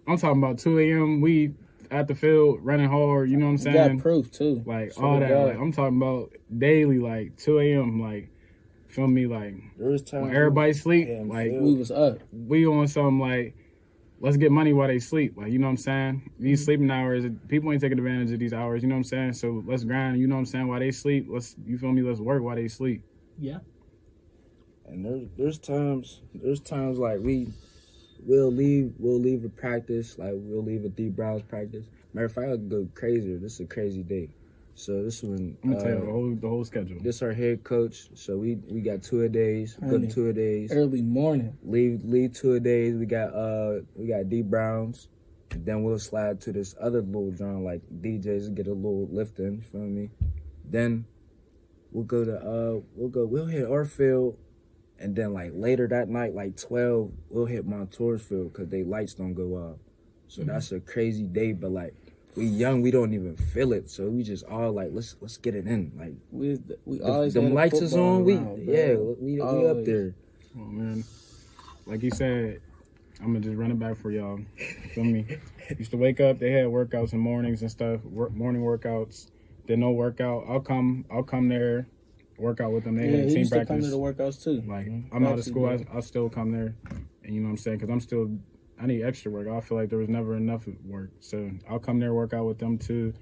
I'm 0.08 0.18
talking 0.18 0.42
about 0.44 0.60
2 0.60 0.80
a.m. 0.80 1.22
We 1.22 1.54
at 1.90 2.08
the 2.08 2.16
field 2.16 2.60
running 2.62 2.90
hard. 2.90 3.30
You 3.30 3.38
know 3.38 3.46
what 3.46 3.60
I'm 3.62 3.66
we 3.66 3.74
got 3.78 3.88
saying? 3.88 4.02
proof 4.02 4.32
too. 4.32 4.64
Like 4.66 4.94
Swear 4.94 5.06
all 5.08 5.20
that. 5.20 5.30
God. 5.30 5.48
Like 5.48 5.58
I'm 5.58 5.72
talking 5.72 5.98
about 5.98 6.32
daily. 6.58 7.00
Like 7.00 7.38
2 7.38 7.60
a.m. 7.60 8.02
Like 8.02 8.30
feel 8.88 9.08
me? 9.08 9.26
Like 9.28 9.56
There 9.78 9.90
was 9.90 10.04
times 10.04 10.24
when 10.28 10.36
everybody 10.36 10.74
sleep. 10.74 11.08
Yeah, 11.10 11.24
like 11.26 11.52
we 11.52 11.74
was 11.74 11.92
up. 11.92 12.20
we 12.32 12.66
on 12.68 12.88
some 12.88 13.20
like 13.20 13.56
let's 14.20 14.38
get 14.38 14.52
money 14.52 14.74
while 14.74 14.88
they 14.88 15.00
sleep. 15.00 15.34
Like, 15.38 15.52
you 15.52 15.60
know 15.60 15.68
what 15.68 15.72
I'm 15.72 15.78
saying? 15.78 16.32
These 16.40 16.66
sleeping 16.66 16.90
hours, 16.90 17.24
people 17.48 17.72
ain't 17.72 17.82
taking 17.82 18.00
advantage 18.00 18.32
of 18.32 18.40
these 18.40 18.54
hours, 18.54 18.82
you 18.82 18.90
know 18.90 18.96
what 18.96 19.00
I'm 19.00 19.04
saying? 19.04 19.34
So 19.34 19.64
let's 19.68 19.84
grind, 19.84 20.20
you 20.20 20.26
know 20.28 20.34
what 20.36 20.40
I'm 20.40 20.46
saying? 20.48 20.68
While 20.68 20.80
they 20.80 20.92
sleep, 20.92 21.28
let's 21.30 21.56
you 21.66 21.78
feel 21.78 21.92
me, 21.92 22.02
let's 22.02 22.20
work 22.20 22.42
while 22.42 22.56
they 22.56 22.68
sleep. 22.68 23.04
yeah, 23.38 23.60
And 24.88 25.06
there's 25.06 25.28
there's 25.38 25.58
times 25.58 26.22
there's 26.34 26.60
times 26.60 26.98
like 26.98 27.20
we 27.20 27.48
we'll 28.26 28.52
leave 28.52 28.94
we'll 28.98 29.20
leave 29.20 29.44
a 29.46 29.50
practice 29.50 30.18
like 30.18 30.34
we'll 30.34 30.64
leave 30.64 30.86
a 30.86 30.90
D 30.90 31.10
Browns 31.10 31.44
practice. 31.44 31.86
Matter 32.14 32.26
of 32.26 32.34
fact, 32.34 32.48
I'll 32.48 32.58
go 32.58 32.88
crazier. 32.96 33.38
This 33.38 33.56
is 33.56 33.60
a 33.62 33.66
crazy 33.66 34.04
day. 34.04 34.30
So 34.76 35.04
this 35.04 35.24
one, 35.24 35.58
I'm 35.64 35.72
gonna 35.72 35.84
tell 35.84 35.92
you 35.92 36.00
the 36.00 36.08
uh, 36.08 36.12
whole 36.12 36.36
the 36.36 36.48
whole 36.48 36.64
schedule. 36.64 37.00
this 37.02 37.22
our 37.22 37.34
head 37.34 37.64
coach. 37.64 38.10
So 38.14 38.38
we 38.38 38.56
we 38.70 38.82
got 38.82 39.02
two 39.02 39.24
a 39.24 39.30
days. 39.30 39.76
Go 39.76 39.98
to 39.98 40.08
two 40.08 40.28
a 40.30 40.34
days. 40.34 40.72
Early 40.72 41.02
morning. 41.02 41.58
leave 41.64 42.02
leave 42.04 42.34
two 42.34 42.54
a 42.54 42.60
days. 42.60 42.96
We 42.96 43.08
got 43.08 43.34
uh 43.34 43.82
we 43.96 44.08
got 44.08 44.30
D 44.30 44.44
Browns. 44.44 45.10
Then 45.50 45.82
we'll 45.82 45.98
slide 45.98 46.42
to 46.42 46.52
this 46.52 46.76
other 46.80 47.02
little 47.02 47.32
John 47.32 47.64
like 47.64 47.82
DJs 48.02 48.48
and 48.48 48.56
get 48.56 48.68
a 48.68 48.74
little 48.74 49.08
lift 49.12 49.40
in, 49.40 49.56
you 49.56 49.62
feel 49.62 49.82
me? 49.82 50.10
Then 50.64 51.06
we'll 51.92 52.04
go 52.04 52.24
to 52.24 52.38
uh 52.38 52.80
we'll 52.96 53.10
go 53.10 53.26
we'll 53.26 53.48
hit 53.48 53.66
our 53.66 53.86
field 53.86 54.38
and 55.00 55.16
then 55.16 55.34
like 55.34 55.52
later 55.54 55.88
that 55.88 56.10
night, 56.10 56.34
like 56.34 56.58
twelve, 56.58 57.12
we'll 57.30 57.46
hit 57.46 57.66
Montour's 57.66 58.22
field 58.22 58.54
because 58.54 58.70
they 58.70 58.84
lights 58.84 59.14
don't 59.14 59.34
go 59.34 59.56
off. 59.56 59.78
So 60.28 60.42
mm-hmm. 60.42 60.52
that's 60.52 60.72
a 60.72 60.80
crazy 60.80 61.24
day, 61.24 61.54
but 61.54 61.72
like 61.72 61.94
we 62.36 62.46
young, 62.46 62.82
we 62.82 62.92
don't 62.92 63.14
even 63.14 63.36
feel 63.36 63.74
it. 63.74 63.90
So 63.90 64.10
we 64.10 64.24
just 64.24 64.46
all 64.46 64.72
like 64.72 64.90
let's 64.92 65.16
let's 65.22 65.38
get 65.38 65.56
it 65.56 65.66
in. 65.66 65.92
Like 65.98 66.14
We 66.32 66.60
we 66.86 66.98
if 66.98 67.06
always 67.06 67.34
them 67.34 67.46
had 67.46 67.52
a 67.52 67.56
lights 67.56 67.82
is 67.82 67.92
football 67.92 68.16
on, 68.18 68.24
we 68.24 68.36
around, 68.36 68.66
bro. 68.66 68.74
yeah, 68.74 68.96
we, 68.96 69.42
we 69.42 69.68
up 69.68 69.86
there. 69.86 70.14
Oh 70.56 70.66
man. 70.66 71.04
Like 71.86 72.04
you 72.04 72.12
said, 72.12 72.62
I'm 73.20 73.28
gonna 73.28 73.40
just 73.40 73.56
run 73.56 73.72
it 73.72 73.80
back 73.80 73.98
for 73.98 74.12
y'all. 74.12 74.40
Feel 74.94 75.04
me? 75.04 75.26
Used 75.78 75.92
to 75.92 75.98
wake 75.98 76.20
up, 76.20 76.40
they 76.40 76.52
had 76.52 76.66
workouts 76.66 77.14
in 77.14 77.20
mornings 77.20 77.62
and 77.62 77.72
stuff, 77.72 78.04
work, 78.04 78.34
morning 78.34 78.62
workouts. 78.62 79.30
Then 79.68 79.82
no 79.82 79.92
workout. 79.92 80.46
I'll 80.48 80.60
come 80.60 81.06
I'll 81.12 81.24
come 81.24 81.50
there, 81.50 81.88
work 82.38 82.60
out 82.62 82.72
with 82.72 82.84
them. 82.84 82.96
They 82.96 83.10
Yeah, 83.10 83.18
had 83.18 83.28
team 83.30 83.38
used 83.40 83.52
to 83.54 83.60
come 83.60 83.66
practice. 83.68 83.86
to 83.86 83.92
the 83.92 83.98
workouts 83.98 84.44
too. 84.44 84.62
Like 84.68 84.88
I'm 85.12 85.26
out 85.26 85.38
of 85.40 85.44
school, 85.46 85.66
I. 85.68 85.86
I'll 85.94 86.02
still 86.02 86.30
come 86.30 86.52
there, 86.52 86.76
and 87.24 87.34
you 87.34 87.42
know 87.42 87.48
what 87.48 87.52
I'm 87.52 87.58
saying? 87.58 87.78
Because 87.78 87.90
I'm 87.92 88.00
still, 88.00 88.30
I 88.82 88.86
need 88.86 89.04
extra 89.04 89.32
work. 89.32 89.48
I 89.48 89.60
feel 89.62 89.78
like 89.78 89.90
there 89.90 90.00
was 90.00 90.10
never 90.10 90.36
enough 90.36 90.68
work, 90.86 91.12
so 91.20 91.50
I'll 91.70 91.80
come 91.80 92.00
there 92.00 92.14
work 92.14 92.34
out 92.34 92.46
with 92.46 92.60
them 92.60 92.78
too. 92.78 93.14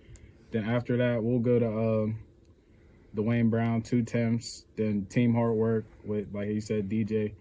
Then 0.51 0.65
after 0.65 0.97
that, 0.97 1.23
we'll 1.23 1.39
go 1.39 1.59
to 1.59 1.67
um, 1.67 2.19
the 3.13 3.21
Wayne 3.21 3.49
Brown 3.49 3.81
two 3.81 4.03
temps, 4.03 4.65
then 4.75 5.05
team 5.05 5.33
hard 5.33 5.53
work 5.55 5.85
with 6.05 6.27
like 6.33 6.49
he 6.49 6.59
said 6.61 6.89
DJ, 6.89 7.33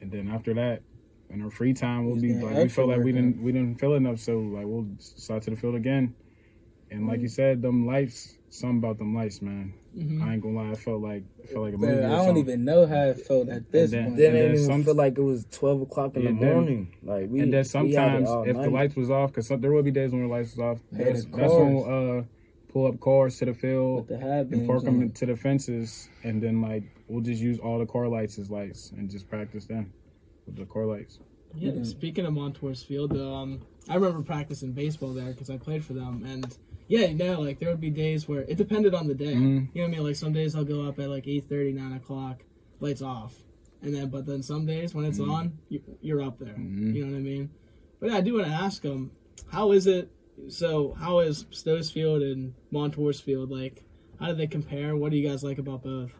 and 0.00 0.10
then 0.10 0.28
after 0.28 0.54
that, 0.54 0.82
in 1.30 1.42
our 1.42 1.50
free 1.50 1.74
time, 1.74 2.06
we'll 2.06 2.20
be 2.20 2.32
like 2.34 2.56
we 2.56 2.68
feel 2.68 2.86
like 2.86 3.02
we 3.02 3.12
didn't 3.12 3.42
we 3.42 3.50
didn't 3.52 3.80
feel 3.80 3.94
enough, 3.94 4.20
so 4.20 4.38
like 4.38 4.64
we'll 4.66 4.86
slide 4.98 5.42
to 5.42 5.50
the 5.50 5.56
field 5.56 5.74
again. 5.74 6.14
And 6.90 7.06
like 7.08 7.20
you 7.20 7.28
said, 7.28 7.62
them 7.62 7.86
lights, 7.86 8.36
something 8.48 8.78
about 8.78 8.98
them 8.98 9.14
lights, 9.14 9.42
man. 9.42 9.74
Mhm. 9.96 10.22
I 10.22 10.34
ain't 10.34 10.42
gonna 10.42 10.54
lie, 10.56 10.70
I 10.70 10.74
felt 10.74 11.00
like 11.02 11.24
I 11.42 11.46
felt 11.46 11.64
like 11.64 11.74
a 11.74 11.78
Bro, 11.78 11.88
movie. 11.88 12.02
or 12.02 12.06
I 12.06 12.08
don't 12.10 12.24
something. 12.26 12.42
even 12.44 12.64
know 12.64 12.86
how 12.86 13.02
it 13.06 13.20
felt 13.22 13.48
at 13.48 13.72
this 13.72 13.90
then- 13.90 14.04
point. 14.04 14.16
Then 14.18 14.26
And 14.28 14.36
it 14.36 14.40
then 14.40 14.50
didn't 14.52 14.66
some- 14.66 14.84
feel 14.84 14.94
like 14.94 15.18
it 15.18 15.22
was 15.22 15.46
twelve 15.50 15.80
o'clock 15.80 16.16
in 16.16 16.22
Yeah, 16.22 16.30
the 16.32 16.38
then- 16.38 16.54
morning. 16.54 16.88
Like 17.02 17.30
we 17.30 17.40
and 17.40 17.40
then 17.40 17.50
we 17.50 17.56
had 17.56 17.60
it 17.66 17.68
sometimes 17.68 18.28
all 18.28 18.42
if 18.44 18.56
the 18.56 18.70
lights 18.70 18.94
was 18.94 19.10
off, 19.10 19.32
because 19.32 19.48
there 19.48 19.72
will 19.72 19.82
be 19.82 19.90
days 19.90 20.12
when 20.12 20.22
the 20.22 20.28
lights 20.28 20.54
was 20.56 20.60
off. 20.60 20.82
Yeah, 20.92 21.04
That's, 21.04 21.24
that's 21.24 21.52
when 21.54 21.82
cars. 21.82 21.86
uh, 21.88 22.22
pull 22.68 22.86
up 22.86 23.00
cars 23.00 23.38
to 23.38 23.46
the 23.46 23.54
field 23.54 24.08
the 24.08 24.16
and 24.50 24.66
park 24.66 24.84
them 24.84 25.10
to 25.10 25.26
the 25.26 25.34
fences, 25.36 26.08
and 26.22 26.42
then 26.42 26.60
like 26.60 26.84
we'll 27.08 27.22
just 27.22 27.40
use 27.42 27.58
all 27.58 27.78
the 27.78 27.86
car 27.86 28.06
lights 28.06 28.38
as 28.38 28.50
lights 28.50 28.92
and 28.96 29.10
just 29.10 29.28
practice 29.28 29.64
them 29.66 29.92
with 30.46 30.56
the 30.56 30.66
car 30.66 30.84
lights. 30.86 31.18
Yeah, 31.58 31.72
Mhm. 31.72 31.86
speaking 31.86 32.26
of 32.26 32.34
Montour's 32.34 32.82
Field, 32.82 33.16
um, 33.16 33.60
I 33.88 33.94
remember 33.94 34.20
practicing 34.22 34.72
baseball 34.72 35.14
there 35.14 35.30
because 35.32 35.48
I 35.48 35.56
played 35.56 35.82
for 35.84 35.94
them, 35.94 36.22
and 36.26 36.54
yeah, 36.88 37.06
you 37.06 37.14
know, 37.14 37.40
like 37.40 37.58
there 37.58 37.70
would 37.70 37.80
be 37.80 37.90
days 37.90 38.28
where 38.28 38.42
it 38.42 38.56
depended 38.56 38.94
on 38.94 39.06
the 39.08 39.14
day. 39.14 39.34
Mhm. 39.34 39.68
You 39.74 39.82
know 39.82 39.82
what 39.82 39.84
I 39.84 39.88
mean? 39.88 40.04
Like 40.04 40.16
some 40.16 40.32
days 40.32 40.54
I'll 40.54 40.64
go 40.64 40.82
up 40.82 40.98
at 40.98 41.08
like 41.08 41.26
8 41.26 41.50
9 41.50 41.92
o'clock, 41.92 42.42
lights 42.80 43.02
off, 43.02 43.42
and 43.82 43.94
then 43.94 44.08
but 44.08 44.26
then 44.26 44.42
some 44.42 44.66
days 44.66 44.94
when 44.94 45.04
it's 45.04 45.20
on, 45.20 45.58
you, 45.68 45.80
you're 46.00 46.22
up 46.22 46.38
there. 46.38 46.54
Mhm. 46.54 46.94
You 46.94 47.04
know 47.04 47.12
what 47.12 47.18
I 47.18 47.22
mean? 47.22 47.50
But 48.00 48.10
yeah, 48.10 48.16
I 48.16 48.20
do 48.20 48.34
want 48.34 48.46
to 48.46 48.52
ask 48.52 48.82
them, 48.82 49.10
how 49.48 49.72
is 49.72 49.86
it? 49.86 50.10
So 50.48 50.92
how 50.98 51.20
is 51.20 51.46
Sto's 51.50 51.90
Field 51.90 52.22
and 52.22 52.54
Montour's 52.70 53.20
Field 53.20 53.50
like? 53.50 53.84
How 54.20 54.28
do 54.28 54.34
they 54.34 54.46
compare? 54.46 54.96
What 54.96 55.10
do 55.10 55.18
you 55.18 55.28
guys 55.28 55.42
like 55.44 55.58
about 55.58 55.82
both? 55.82 56.10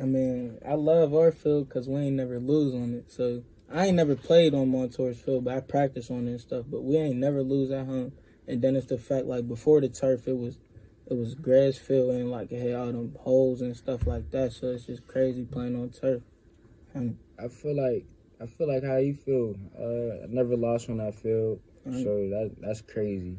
I 0.00 0.04
mean, 0.04 0.58
I 0.66 0.74
love 0.74 1.14
our 1.14 1.32
field 1.32 1.68
because 1.68 1.88
we 1.88 2.00
ain't 2.00 2.16
never 2.16 2.38
lose 2.38 2.74
on 2.74 2.94
it. 2.94 3.10
So 3.12 3.42
I 3.70 3.86
ain't 3.86 3.96
never 3.96 4.14
played 4.16 4.54
on 4.54 4.70
Montour's 4.70 5.20
field, 5.20 5.44
but 5.44 5.54
I 5.54 5.60
practice 5.60 6.10
on 6.10 6.28
it 6.28 6.30
and 6.30 6.40
stuff. 6.40 6.64
But 6.70 6.82
we 6.82 6.96
ain't 6.96 7.16
never 7.18 7.42
lose 7.42 7.70
at 7.70 7.86
home. 7.86 8.12
And 8.46 8.60
then 8.62 8.76
it's 8.76 8.86
the 8.86 8.98
fact 8.98 9.26
like 9.26 9.46
before 9.46 9.80
the 9.80 9.88
turf, 9.88 10.26
it 10.26 10.36
was 10.36 10.58
it 11.06 11.14
was 11.14 11.34
grass 11.34 11.76
field 11.76 12.14
and 12.14 12.30
like 12.30 12.50
it 12.52 12.60
had 12.60 12.74
all 12.74 12.86
them 12.86 13.16
holes 13.20 13.60
and 13.60 13.76
stuff 13.76 14.06
like 14.06 14.30
that. 14.30 14.52
So 14.52 14.68
it's 14.68 14.86
just 14.86 15.06
crazy 15.06 15.44
playing 15.44 15.76
on 15.80 15.90
turf. 15.90 16.22
And 16.94 17.18
I 17.42 17.48
feel 17.48 17.76
like 17.76 18.06
I 18.40 18.46
feel 18.46 18.68
like 18.68 18.84
how 18.84 18.96
you 18.96 19.14
feel. 19.14 19.54
Uh, 19.78 20.24
I 20.24 20.26
never 20.28 20.56
lost 20.56 20.90
on 20.90 20.98
that 20.98 21.14
field, 21.14 21.60
so 21.84 21.90
that 21.90 22.56
that's 22.60 22.80
crazy. 22.80 23.38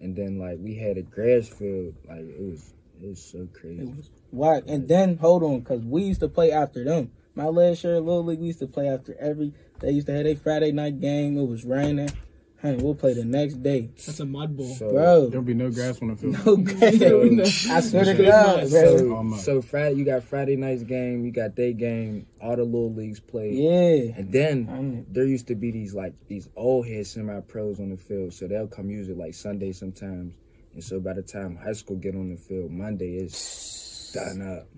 And 0.00 0.16
then 0.16 0.38
like 0.38 0.58
we 0.58 0.76
had 0.76 0.96
a 0.96 1.02
grass 1.02 1.48
field, 1.48 1.94
like 2.08 2.20
it 2.20 2.40
was 2.40 2.72
it 3.02 3.08
was 3.08 3.22
so 3.22 3.46
crazy. 3.52 3.82
it 3.82 3.88
was 3.96 4.10
whack. 4.30 4.64
And 4.66 4.88
then 4.88 5.18
hold 5.18 5.42
on, 5.42 5.60
because 5.60 5.82
we 5.82 6.04
used 6.04 6.20
to 6.20 6.28
play 6.28 6.50
after 6.50 6.82
them. 6.82 7.12
My 7.34 7.46
last 7.46 7.84
year 7.84 7.96
at 7.96 8.04
Little 8.04 8.24
League, 8.24 8.40
we 8.40 8.48
used 8.48 8.58
to 8.60 8.66
play 8.66 8.88
after 8.88 9.16
every. 9.18 9.54
They 9.80 9.90
used 9.90 10.06
to 10.06 10.14
have 10.14 10.26
a 10.26 10.34
Friday 10.34 10.72
night 10.72 11.00
game. 11.00 11.36
It 11.36 11.46
was 11.46 11.64
raining. 11.64 12.10
Honey, 12.62 12.76
we'll 12.80 12.94
play 12.94 13.12
the 13.12 13.24
next 13.24 13.54
day, 13.54 13.90
That's 14.06 14.20
a 14.20 14.24
mud 14.24 14.56
bowl. 14.56 14.72
So, 14.76 14.88
bro. 14.88 15.28
There'll 15.28 15.44
be 15.44 15.52
no 15.52 15.72
grass 15.72 16.00
on 16.00 16.08
the 16.08 16.16
field. 16.16 16.46
No 16.46 16.56
grass. 17.42 17.68
I 17.68 17.80
swear 17.80 18.04
to 18.04 18.22
God. 18.22 18.68
So, 18.68 19.36
so 19.38 19.62
Friday 19.62 19.96
you 19.96 20.04
got 20.04 20.22
Friday 20.22 20.54
night's 20.54 20.84
game, 20.84 21.24
you 21.24 21.32
got 21.32 21.56
day 21.56 21.72
game, 21.72 22.28
all 22.40 22.54
the 22.54 22.62
little 22.62 22.94
leagues 22.94 23.18
played. 23.18 23.54
Yeah. 23.54 24.14
And 24.16 24.30
then 24.30 24.68
I 24.70 24.74
mean, 24.76 25.06
there 25.10 25.24
used 25.24 25.48
to 25.48 25.56
be 25.56 25.72
these 25.72 25.92
like 25.92 26.14
these 26.28 26.48
old 26.54 26.86
head 26.86 27.04
semi 27.08 27.40
pros 27.40 27.80
on 27.80 27.90
the 27.90 27.96
field, 27.96 28.32
so 28.32 28.46
they'll 28.46 28.68
come 28.68 28.90
usually 28.90 29.16
like 29.16 29.34
Sunday 29.34 29.72
sometimes. 29.72 30.32
And 30.74 30.84
so 30.84 31.00
by 31.00 31.14
the 31.14 31.22
time 31.22 31.56
high 31.56 31.72
school 31.72 31.96
get 31.96 32.14
on 32.14 32.30
the 32.30 32.36
field, 32.36 32.70
Monday 32.70 33.16
is 33.16 34.12
done 34.14 34.40
up. 34.40 34.68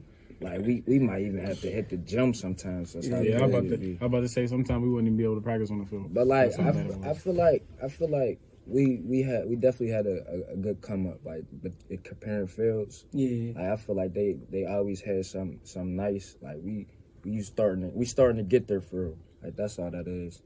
Like 0.40 0.60
we, 0.60 0.82
we 0.86 0.98
might 0.98 1.22
even 1.22 1.38
have 1.44 1.60
to 1.62 1.70
hit 1.70 1.88
the 1.88 1.96
gym 1.96 2.34
sometimes. 2.34 2.92
That's 2.92 3.08
how 3.08 3.20
Yeah, 3.20 3.38
I'm 3.42 3.50
about 3.54 3.68
to. 3.68 3.78
be. 3.78 3.98
I'm 4.00 4.06
about 4.06 4.20
to 4.20 4.28
say 4.28 4.46
sometimes 4.46 4.82
we 4.82 4.90
wouldn't 4.90 5.06
even 5.08 5.16
be 5.16 5.24
able 5.24 5.36
to 5.36 5.40
practice 5.40 5.70
on 5.70 5.78
the 5.78 5.86
field. 5.86 6.12
But 6.12 6.26
like 6.26 6.50
That's 6.50 6.56
how 6.62 6.68
I, 6.68 6.72
bad 6.72 6.86
it 6.86 6.90
f- 6.92 6.98
was. 6.98 7.06
I 7.06 7.14
feel 7.20 7.34
like 7.34 7.62
I 7.82 7.88
feel 7.88 8.08
like 8.10 8.40
we 8.66 9.00
we 9.04 9.22
had 9.22 9.48
we 9.48 9.56
definitely 9.56 9.90
had 9.90 10.06
a, 10.06 10.24
a, 10.50 10.52
a 10.54 10.56
good 10.56 10.80
come 10.80 11.06
up 11.06 11.18
like 11.24 11.44
but 11.62 11.72
in 11.90 11.98
comparing 11.98 12.46
fields. 12.46 13.04
yeah. 13.12 13.52
Like 13.54 13.64
I 13.72 13.76
feel 13.76 13.94
like 13.96 14.12
they 14.14 14.36
they 14.50 14.66
always 14.66 15.00
had 15.00 15.24
some 15.26 15.60
some 15.64 15.96
nice 15.96 16.36
like 16.42 16.56
we 16.62 16.86
we 17.24 17.40
starting 17.40 17.90
to, 17.90 17.96
we 17.96 18.04
starting 18.04 18.36
to 18.38 18.42
get 18.42 18.66
there 18.66 18.80
for 18.80 19.02
real. 19.02 19.18
Like 19.42 19.56
that's 19.56 19.78
all 19.78 19.90
that 19.90 20.06
is. 20.08 20.42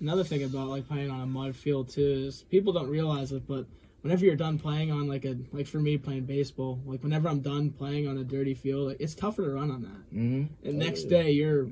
Another 0.00 0.24
thing 0.24 0.42
about 0.42 0.68
like 0.68 0.88
playing 0.88 1.10
on 1.10 1.20
a 1.20 1.26
mud 1.26 1.54
field 1.56 1.88
too 1.88 2.02
is 2.26 2.42
people 2.50 2.72
don't 2.72 2.88
realize 2.88 3.32
it, 3.32 3.46
but 3.46 3.66
whenever 4.04 4.22
you're 4.22 4.36
done 4.36 4.58
playing 4.58 4.92
on 4.92 5.08
like 5.08 5.24
a 5.24 5.34
like 5.52 5.66
for 5.66 5.78
me 5.80 5.96
playing 5.96 6.26
baseball, 6.26 6.78
like 6.84 7.02
whenever 7.02 7.26
I'm 7.26 7.40
done 7.40 7.70
playing 7.70 8.06
on 8.06 8.18
a 8.18 8.24
dirty 8.24 8.52
field, 8.54 8.88
like, 8.88 8.98
it's 9.00 9.14
tougher 9.14 9.42
to 9.44 9.50
run 9.50 9.70
on 9.70 9.82
that. 9.82 10.14
Mm-hmm. 10.14 10.68
And 10.68 10.78
next 10.78 11.04
day 11.04 11.30
you're 11.30 11.68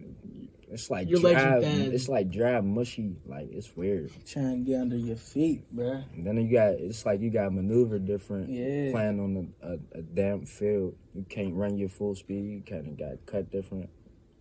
It's 0.71 0.91
like 0.91 1.11
Your 1.11 1.21
legs 1.21 1.43
are 1.43 1.51
dry. 1.51 1.61
dead. 1.61 1.93
It's 1.93 2.09
like 2.09 2.31
dry, 2.31 2.59
mushy. 2.62 3.17
Like 3.27 3.49
it's 3.53 3.77
weird. 3.77 4.11
Trying 4.27 4.65
to 4.65 4.71
get 4.71 4.81
under 4.81 4.97
your 4.97 5.17
feet, 5.17 5.65
bruh. 5.77 6.03
And 6.15 6.27
then 6.27 6.39
you 6.39 6.51
got 6.51 6.71
it's 6.81 7.05
like 7.05 7.21
you 7.21 7.29
got 7.31 7.53
maneuver 7.53 7.99
different. 7.99 8.49
Yeah. 8.49 8.93
Playing 8.93 9.21
on 9.21 9.53
a, 9.62 9.69
a, 9.69 9.99
a 9.99 10.03
damp 10.03 10.49
field, 10.49 10.95
you 11.15 11.27
can't 11.29 11.55
run 11.55 11.77
your 11.77 11.91
full 11.91 12.15
speed. 12.15 12.45
You 12.45 12.62
kind 12.67 12.89
of 12.89 12.99
got 12.99 13.27
cut 13.27 13.51
different. 13.53 13.91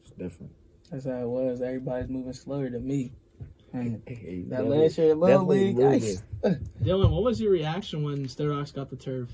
It's 0.03 0.11
different. 0.11 0.53
That's 0.89 1.05
how 1.05 1.21
it 1.23 1.27
was. 1.27 1.61
Everybody's 1.61 2.09
moving 2.09 2.33
slower 2.33 2.69
than 2.69 2.87
me. 2.87 3.11
And 3.73 4.01
Hey, 4.07 4.43
that 4.47 4.49
definitely- 4.49 4.77
last 4.79 4.97
year 4.97 5.15
Little 5.15 5.45
League, 5.45 5.75
moving. 5.77 6.17
Dylan. 6.83 7.09
What 7.11 7.23
was 7.23 7.39
your 7.41 7.51
reaction 7.51 8.03
when 8.03 8.27
Sto-Rox 8.27 8.73
got 8.73 8.89
the 8.89 8.95
turf? 8.97 9.29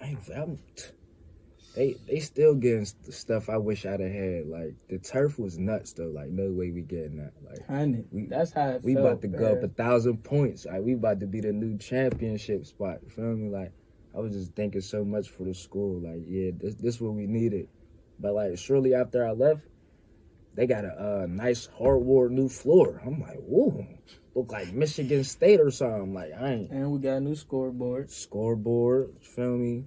I 0.00 0.06
ain't- 0.06 0.30
I'm- 0.34 0.58
they 1.76 1.94
they 2.08 2.18
still 2.18 2.56
getting 2.56 2.84
st- 2.84 3.14
stuff 3.14 3.48
I 3.48 3.56
wish 3.56 3.86
I'd 3.86 4.00
have 4.00 4.10
had. 4.10 4.46
Like 4.48 4.74
the 4.88 4.98
turf 4.98 5.38
was 5.38 5.56
nuts 5.56 5.92
though. 5.92 6.08
Like 6.12 6.28
no 6.30 6.50
way 6.50 6.72
we 6.72 6.82
getting 6.82 7.18
that. 7.18 7.32
Like 7.48 7.64
honey, 7.68 8.04
We- 8.10 8.26
that's 8.26 8.50
how 8.50 8.70
it 8.70 8.82
we 8.82 8.94
felt, 8.94 9.06
about 9.06 9.22
to 9.22 9.28
go 9.28 9.52
up 9.52 9.62
a 9.62 9.68
thousand 9.68 10.24
points. 10.24 10.66
Like 10.66 10.82
we 10.82 10.94
about 10.94 11.20
to 11.20 11.26
be 11.28 11.40
the 11.40 11.52
new 11.52 11.78
championship 11.78 12.66
spot. 12.66 12.98
You 13.04 13.10
feel 13.10 13.36
me? 13.36 13.50
Like 13.50 13.70
I 14.12 14.18
was 14.18 14.32
just 14.32 14.52
thinking 14.56 14.80
so 14.80 15.04
much 15.04 15.28
for 15.30 15.44
the 15.44 15.54
school. 15.54 16.00
Like 16.00 16.24
yeah, 16.26 16.50
this 16.58 16.74
this 16.74 17.00
what 17.00 17.12
we 17.14 17.28
needed. 17.28 17.68
But 18.18 18.34
like 18.34 18.58
shortly 18.58 18.94
after 18.94 19.24
I 19.24 19.30
left, 19.30 19.62
they 20.54 20.66
got 20.66 20.84
a 20.84 21.22
uh, 21.22 21.26
nice 21.28 21.66
hardwood 21.78 22.32
new 22.32 22.48
floor. 22.48 23.00
I'm 23.06 23.20
like, 23.20 23.38
whoa, 23.38 23.86
look 24.34 24.52
like 24.52 24.72
Michigan 24.72 25.24
State 25.24 25.60
or 25.60 25.70
something. 25.70 26.12
Like 26.14 26.32
I 26.38 26.52
ain't 26.52 26.70
And 26.70 26.90
we 26.92 26.98
got 26.98 27.16
a 27.16 27.20
new 27.20 27.34
scoreboard. 27.34 28.10
scoreboard. 28.10 29.10
you 29.14 29.20
Feel 29.36 29.56
me? 29.56 29.84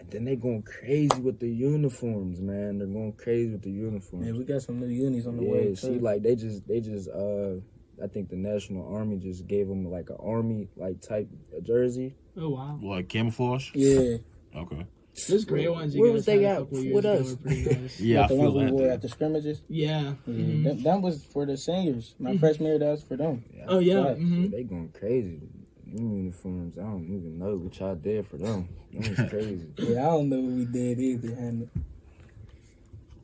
And 0.00 0.10
then 0.10 0.24
they 0.24 0.36
going 0.36 0.62
crazy 0.64 1.20
with 1.20 1.38
the 1.38 1.48
uniforms, 1.48 2.40
man. 2.40 2.78
They're 2.78 2.88
going 2.88 3.12
crazy 3.12 3.52
with 3.52 3.62
the 3.62 3.70
uniforms. 3.70 4.26
Yeah, 4.26 4.32
we 4.32 4.44
got 4.44 4.62
some 4.62 4.80
new 4.80 4.88
unis 4.88 5.26
on 5.26 5.36
the 5.36 5.44
Yeah, 5.44 5.50
way 5.50 5.74
see, 5.74 5.86
too. 5.88 5.98
like 6.00 6.22
they 6.22 6.34
just 6.34 6.66
they 6.66 6.80
just 6.80 7.08
uh 7.08 7.54
I 8.02 8.08
think 8.08 8.28
the 8.30 8.36
National 8.36 8.92
Army 8.92 9.18
just 9.18 9.46
gave 9.46 9.68
them 9.68 9.88
like 9.90 10.10
an 10.10 10.16
army 10.18 10.68
like 10.76 11.00
type 11.00 11.28
jersey. 11.62 12.16
Oh 12.36 12.48
wow, 12.48 12.78
Like 12.82 13.08
camouflage? 13.08 13.70
yeah, 13.74 14.16
Okay. 14.56 14.86
Those 15.28 15.44
gray 15.44 15.68
ones 15.68 15.94
you 15.94 16.00
Where 16.00 16.12
was 16.12 16.24
they 16.24 16.44
at 16.46 16.58
couple 16.58 16.78
years 16.82 16.94
with 16.94 17.04
us? 17.04 17.36
nice. 17.44 18.00
Yeah, 18.00 18.20
Like 18.22 18.24
I 18.30 18.34
the 18.34 18.40
feel 18.40 18.52
ones 18.54 18.70
we 18.72 18.76
wore 18.80 18.90
at 18.90 19.02
the 19.02 19.08
scrimmages. 19.08 19.62
yeah. 19.68 20.14
Yeah, 20.26 20.32
mhm. 20.34 20.64
that, 20.64 20.82
that 20.84 21.02
was 21.02 21.24
for 21.24 21.44
the 21.46 21.56
seniors. 21.56 22.14
My 22.18 22.32
Mhm. 22.32 22.40
freshman 22.40 22.68
year, 22.70 22.78
that 22.78 22.90
was 22.90 23.02
for 23.02 23.16
them. 23.16 23.44
Oh 23.68 23.78
yeah. 23.78 23.96
Right. 24.02 24.18
mhm. 24.18 24.50
They 24.50 24.62
going 24.64 24.88
crazy. 24.98 25.40
Them 25.86 26.16
uniforms, 26.16 26.78
I 26.78 26.82
don't 26.82 27.04
even 27.04 27.38
know 27.38 27.56
what 27.56 27.78
y'all 27.78 27.94
did 27.94 28.26
for 28.26 28.38
them. 28.38 28.68
That 28.94 29.08
was 29.20 29.28
crazy. 29.30 29.66
Yeah, 29.76 30.06
I 30.06 30.10
don't 30.12 30.28
know 30.30 30.40
what 30.40 30.52
we 30.52 30.64
did 30.64 30.98
either. 30.98 31.34
honey. 31.34 31.68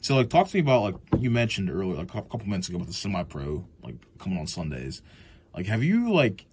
So, 0.01 0.15
like, 0.17 0.29
talk 0.31 0.49
to 0.49 0.57
me 0.57 0.61
about 0.61 0.83
like 0.83 0.95
you 1.19 1.31
mentioned 1.31 1.71
earlier, 1.71 1.97
like 1.97 2.15
a 2.15 2.23
couple 2.23 2.47
minutes 2.47 2.69
ago, 2.69 2.77
about 2.77 2.87
the 2.89 2.95
semi-pro, 2.95 3.65
like 3.83 3.97
coming 4.19 4.39
on 4.39 4.47
Sundays. 4.47 5.03
Like, 5.55 5.67
have 5.67 5.83
you 5.83 6.13
like 6.13 6.45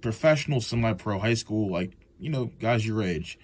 professional 0.00 0.60
semi-pro 0.60 1.18
high 1.18 1.34
school, 1.34 1.70
like 1.70 1.92
you 2.18 2.30
know, 2.30 2.46
guys 2.58 2.86
your 2.86 3.02
age? 3.02 3.38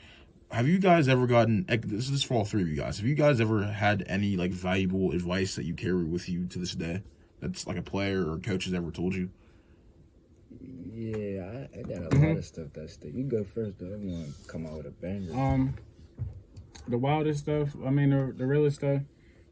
Have 0.51 0.69
you 0.69 0.79
guys 0.79 1.09
ever 1.09 1.27
gotten? 1.27 1.65
This 1.69 2.11
is 2.11 2.23
for 2.23 2.35
all 2.35 2.45
three 2.45 2.63
of 2.63 2.69
you 2.69 2.77
guys. 2.77 2.99
Have 2.99 3.07
you 3.07 3.15
guys 3.17 3.41
ever 3.41 3.65
had 3.65 4.05
any 4.07 4.37
like 4.37 4.53
valuable 4.53 5.11
advice 5.13 5.57
that 5.57 5.65
you 5.65 5.75
carry 5.75 6.05
with 6.05 6.29
you 6.29 6.47
to 6.47 6.59
this 6.59 6.75
day? 6.75 7.03
That's 7.41 7.67
like 7.67 7.77
a 7.77 7.83
player 7.83 8.31
or 8.31 8.39
coach 8.39 8.65
has 8.65 8.75
ever 8.75 8.91
told 8.91 9.15
you. 9.15 9.31
yeah, 10.93 11.43
I, 11.75 11.79
I 11.79 11.83
got 11.83 11.99
a 11.99 12.03
lot 12.03 12.13
Mhm. 12.13 12.39
of 12.39 12.45
stuff 12.45 12.69
that's 12.73 12.97
the 12.99 13.11
you 13.11 13.25
go 13.25 13.43
first 13.43 13.79
though. 13.81 13.87
I'm 13.87 14.09
gonna 14.09 14.27
come 14.47 14.67
out 14.67 14.77
with 14.77 14.87
a 14.87 14.91
banger. 14.93 15.35
Um, 15.35 15.75
the 16.87 16.99
wildest 16.99 17.41
stuff. 17.41 17.75
I 17.85 17.91
mean, 17.91 18.11
the, 18.11 18.33
the 18.37 18.47
realest 18.47 18.77
stuff. 18.77 19.03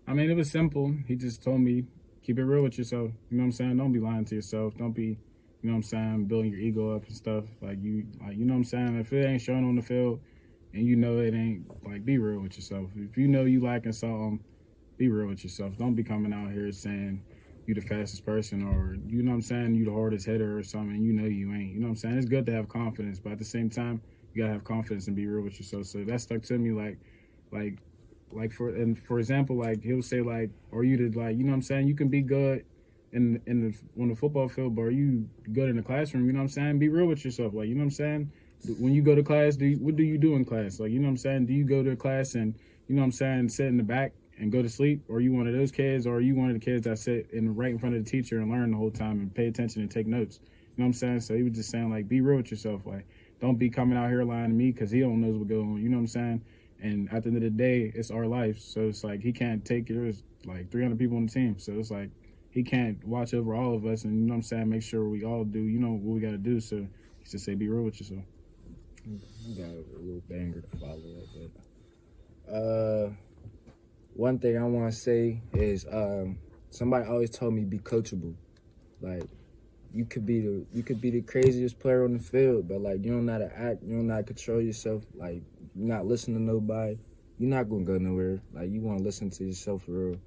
I 0.07 0.15
mean, 0.15 0.31
it 0.31 0.35
was 0.35 0.51
simple. 0.51 0.95
He 1.09 1.17
just 1.17 1.43
told 1.43 1.61
me, 1.61 1.85
keep 2.23 2.39
it 2.39 2.45
real 2.45 2.63
with 2.63 2.79
yourself. 2.79 3.11
You 3.31 3.39
know 3.39 3.43
what 3.43 3.47
I'm 3.47 3.53
saying? 3.53 3.77
Don't 3.79 3.93
be 3.93 3.99
lying 3.99 4.25
to 4.27 4.35
yourself. 4.37 4.77
Don't 4.77 4.93
be, 4.93 5.05
you 5.07 5.17
know 5.63 5.73
what 5.73 5.77
I'm 5.79 5.83
saying, 5.83 6.25
building 6.27 6.53
your 6.53 6.61
ego 6.61 6.95
up 6.95 7.07
and 7.07 7.17
stuff. 7.17 7.45
Like 7.61 7.83
you, 7.83 8.07
like 8.25 8.37
you 8.37 8.45
know 8.45 8.53
what 8.55 8.59
I'm 8.59 8.65
saying. 8.65 9.01
If 9.01 9.13
it 9.13 9.27
ain't 9.27 9.43
showing 9.43 9.65
on 9.65 9.75
the 9.75 9.83
field, 9.83 10.21
and 10.75 10.87
you 10.87 10.97
know 10.97 11.19
it 11.19 11.35
ain't, 11.35 11.67
like 11.85 12.05
be 12.05 12.19
real 12.19 12.41
with 12.41 12.57
yourself. 12.57 12.91
If 12.97 13.17
you 13.17 13.29
know 13.29 13.45
you 13.45 13.63
lacking 13.63 13.93
something, 13.93 14.41
be 14.97 15.09
real 15.09 15.29
with 15.29 15.43
yourself. 15.43 15.77
Don't 15.77 15.95
be 15.95 16.05
coming 16.05 16.33
out 16.33 16.53
here 16.53 16.71
saying 16.73 17.23
you 17.67 17.75
the 17.75 17.81
fastest 17.81 18.25
person 18.25 18.63
or 18.63 18.97
you 19.07 19.23
know 19.23 19.31
what 19.31 19.37
I'm 19.37 19.43
saying, 19.43 19.75
you 19.75 19.85
the 19.85 19.93
hardest 19.93 20.27
hitter 20.27 20.59
or 20.59 20.63
something. 20.63 21.03
You 21.03 21.13
know 21.13 21.27
you 21.27 21.53
ain't. 21.53 21.73
You 21.73 21.81
know 21.81 21.87
what 21.87 21.91
I'm 21.93 21.97
saying? 21.97 22.19
It's 22.19 22.27
good 22.27 22.47
to 22.47 22.53
have 22.53 22.69
confidence, 22.69 23.21
but 23.21 23.33
at 23.33 23.39
the 23.39 23.45
same 23.45 23.71
time, 23.71 24.01
you 24.33 24.43
gotta 24.43 24.53
have 24.55 24.65
confidence 24.65 25.07
and 25.07 25.17
be 25.17 25.27
real 25.27 25.45
with 25.45 25.59
yourself. 25.59 25.87
So 25.87 26.05
that 26.05 26.21
stuck 26.21 26.43
to 26.43 26.59
me 26.59 26.73
like 26.73 26.99
like 27.53 27.79
like 28.33 28.53
for 28.53 28.71
and 28.71 28.99
for 28.99 29.19
example, 29.19 29.57
like 29.57 29.83
he'll 29.83 30.03
say 30.03 30.21
like, 30.23 30.51
or 30.71 30.85
you 30.85 30.97
to 30.97 31.19
like, 31.19 31.37
you 31.37 31.45
know 31.45 31.51
what 31.51 31.57
I'm 31.57 31.63
saying? 31.63 31.87
You 31.87 31.95
can 31.95 32.09
be 32.09 32.23
good 32.23 32.65
in 33.13 33.41
in 33.47 33.61
the 33.61 34.03
on 34.03 34.09
the 34.09 34.17
football 34.17 34.49
field, 34.49 34.75
but 34.75 34.83
are 34.83 34.91
you 34.91 35.29
good 35.53 35.69
in 35.69 35.77
the 35.77 35.83
classroom? 35.83 36.27
You 36.27 36.33
know 36.33 36.39
what 36.39 36.45
I'm 36.45 36.49
saying? 36.49 36.79
Be 36.79 36.89
real 36.89 37.07
with 37.07 37.25
yourself. 37.25 37.53
Like, 37.55 37.69
you 37.69 37.75
know 37.75 37.81
what 37.81 37.85
I'm 37.85 37.91
saying? 37.91 38.33
When 38.79 38.95
you 38.95 39.03
go 39.03 39.15
to 39.15 39.23
class, 39.23 39.57
do 39.57 39.67
you, 39.67 39.77
what 39.77 39.97
do 39.97 40.03
you 40.03 40.19
do 40.19 40.37
in 40.37 40.45
class? 40.45 40.79
Like, 40.79 40.91
you 40.91 41.01
know 41.01 41.07
what 41.07 41.13
I'm 41.13 41.17
saying? 41.17 41.47
Do 41.47 41.53
you 41.53 41.65
go 41.65 41.83
to 41.83 41.97
class 41.97 42.35
and 42.35 42.55
you 42.87 42.95
know 42.95 43.03
what 43.03 43.07
I'm 43.07 43.13
saying, 43.13 43.49
sit 43.49 43.67
in 43.67 43.77
the 43.77 43.83
back 43.83 44.13
and 44.39 44.53
go 44.53 44.63
to 44.63 44.69
sleep? 44.69 45.03
Or 45.09 45.21
you 45.21 45.33
one 45.33 45.47
of 45.47 45.55
those 45.55 45.73
kids, 45.73 46.07
or 46.07 46.21
you 46.21 46.35
one 46.35 46.49
of 46.49 46.55
the 46.55 46.61
kids 46.61 46.85
that 46.85 46.99
sit 46.99 47.31
in 47.33 47.55
right 47.55 47.71
in 47.71 47.79
front 47.79 47.97
of 47.97 48.05
the 48.05 48.11
teacher 48.11 48.39
and 48.39 48.51
learn 48.51 48.71
the 48.71 48.77
whole 48.77 48.91
time 48.91 49.21
and 49.21 49.35
pay 49.35 49.47
attention 49.47 49.83
and 49.83 49.91
take 49.91 50.07
notes? 50.07 50.41
You 50.43 50.49
know 50.79 50.85
what 50.85 50.87
I'm 50.87 50.93
saying? 50.95 51.21
So 51.21 51.35
he 51.35 51.43
was 51.43 51.55
just 51.55 51.71
saying 51.71 51.91
like, 51.91 52.09
be 52.09 52.21
real 52.21 52.37
with 52.37 52.51
yourself. 52.51 52.83
Like, 52.87 53.07
don't 53.41 53.57
be 53.57 53.69
coming 53.69 53.99
out 53.99 54.09
here 54.09 54.25
lying 54.25 54.51
to 54.51 54.55
me 54.55 54.71
because 54.71 54.91
he 54.91 55.01
don't 55.01 55.21
knows 55.21 55.37
what 55.37 55.49
going 55.49 55.73
on. 55.73 55.83
You 55.83 55.89
know 55.89 55.97
what 55.97 56.03
I'm 56.03 56.07
saying? 56.07 56.45
And 56.81 57.13
at 57.13 57.23
the 57.23 57.29
end 57.29 57.37
of 57.37 57.43
the 57.43 57.51
day, 57.51 57.93
it's 57.95 58.11
our 58.11 58.27
life. 58.27 58.59
So 58.59 58.83
it's 58.83 59.05
like 59.05 59.21
he 59.21 59.33
can't 59.33 59.65
take 59.65 59.89
yours 59.89 60.23
like 60.45 60.71
300 60.71 60.99
people 60.99 61.17
on 61.17 61.27
the 61.27 61.33
team. 61.33 61.59
So 61.59 61.73
it's 61.73 61.91
like 61.91 62.11
he 62.51 62.63
can't 62.63 63.05
watch 63.07 63.35
over 63.35 63.55
all 63.55 63.75
of 63.75 63.87
us 63.87 64.05
and 64.05 64.15
you 64.15 64.27
know 64.27 64.33
what 64.33 64.37
I'm 64.37 64.43
saying, 64.43 64.69
make 64.69 64.83
sure 64.83 65.09
we 65.09 65.25
all 65.25 65.45
do, 65.45 65.61
you 65.61 65.79
know, 65.79 65.93
what 65.93 66.15
we 66.15 66.21
got 66.21 66.31
to 66.31 66.39
do. 66.39 66.61
So 66.61 66.77
he 66.77 67.31
just 67.31 67.45
say, 67.45 67.55
be 67.55 67.69
real 67.69 67.83
with 67.83 68.01
yourself. 68.01 68.25
You 69.05 69.19
got 69.57 69.67
a 69.67 69.99
little 69.99 70.23
banger 70.29 70.61
to 70.61 70.77
follow 70.77 70.93
up 70.95 71.29
with. 71.35 71.51
Uh, 72.49 73.13
one 74.15 74.39
thing 74.39 74.57
I 74.57 74.63
want 74.65 74.93
to 74.93 74.99
say 74.99 75.43
is 75.53 75.87
um, 75.91 76.39
somebody 76.71 77.09
always 77.09 77.31
told 77.31 77.55
me 77.55 77.65
be 77.65 77.79
coachable. 77.79 78.35
Like 79.01 79.25
you 79.93 80.05
could 80.05 80.25
be 80.25 80.41
the 80.41 80.67
you 80.73 80.85
could 80.85 81.01
be 81.01 81.11
the 81.11 81.23
craziest 81.23 81.81
player 81.81 82.05
on 82.05 82.13
the 82.13 82.19
field, 82.21 82.69
but 82.69 82.81
like 82.81 83.05
you 83.05 83.11
don't 83.11 83.27
know 83.27 83.33
how 83.33 83.39
to 83.39 83.59
act, 83.59 83.83
you 83.83 83.97
don't 83.97 84.07
know 84.07 84.15
how 84.15 84.21
to 84.21 84.27
control 84.27 84.61
yourself. 84.61 85.05
Like 85.15 85.43
you're 85.75 85.89
not 85.89 86.07
listening 86.07 86.37
to 86.39 86.43
nobody, 86.43 86.97
you're 87.39 87.51
not 87.51 87.69
gonna 87.69 87.85
go 87.85 87.99
nowhere. 87.99 88.41
Like 88.55 88.71
you 88.71 88.83
want 88.83 88.99
to 88.99 89.05
listen 89.05 89.31
to 89.31 89.45
yourself 89.45 89.85
for 89.85 89.93
real. 89.93 90.21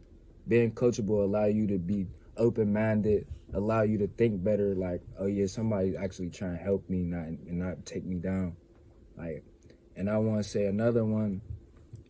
Being 0.49 0.71
coachable 0.71 1.23
allow 1.23 1.45
you 1.45 1.65
to 1.67 1.77
be 1.77 2.07
open 2.35 2.73
minded, 2.73 3.25
allow 3.53 3.83
you 3.83 3.97
to 3.99 4.07
think 4.07 4.43
better. 4.43 4.75
Like 4.75 5.01
oh 5.17 5.27
yeah, 5.27 5.45
somebody's 5.45 5.95
actually 5.95 6.29
trying 6.29 6.57
to 6.57 6.63
help 6.63 6.89
me, 6.89 7.03
not 7.03 7.27
and 7.27 7.59
not 7.59 7.85
take 7.85 8.03
me 8.03 8.17
down. 8.17 8.57
Like, 9.17 9.43
and 9.95 10.09
I 10.09 10.17
want 10.17 10.43
to 10.43 10.49
say 10.49 10.65
another 10.65 11.05
one. 11.05 11.41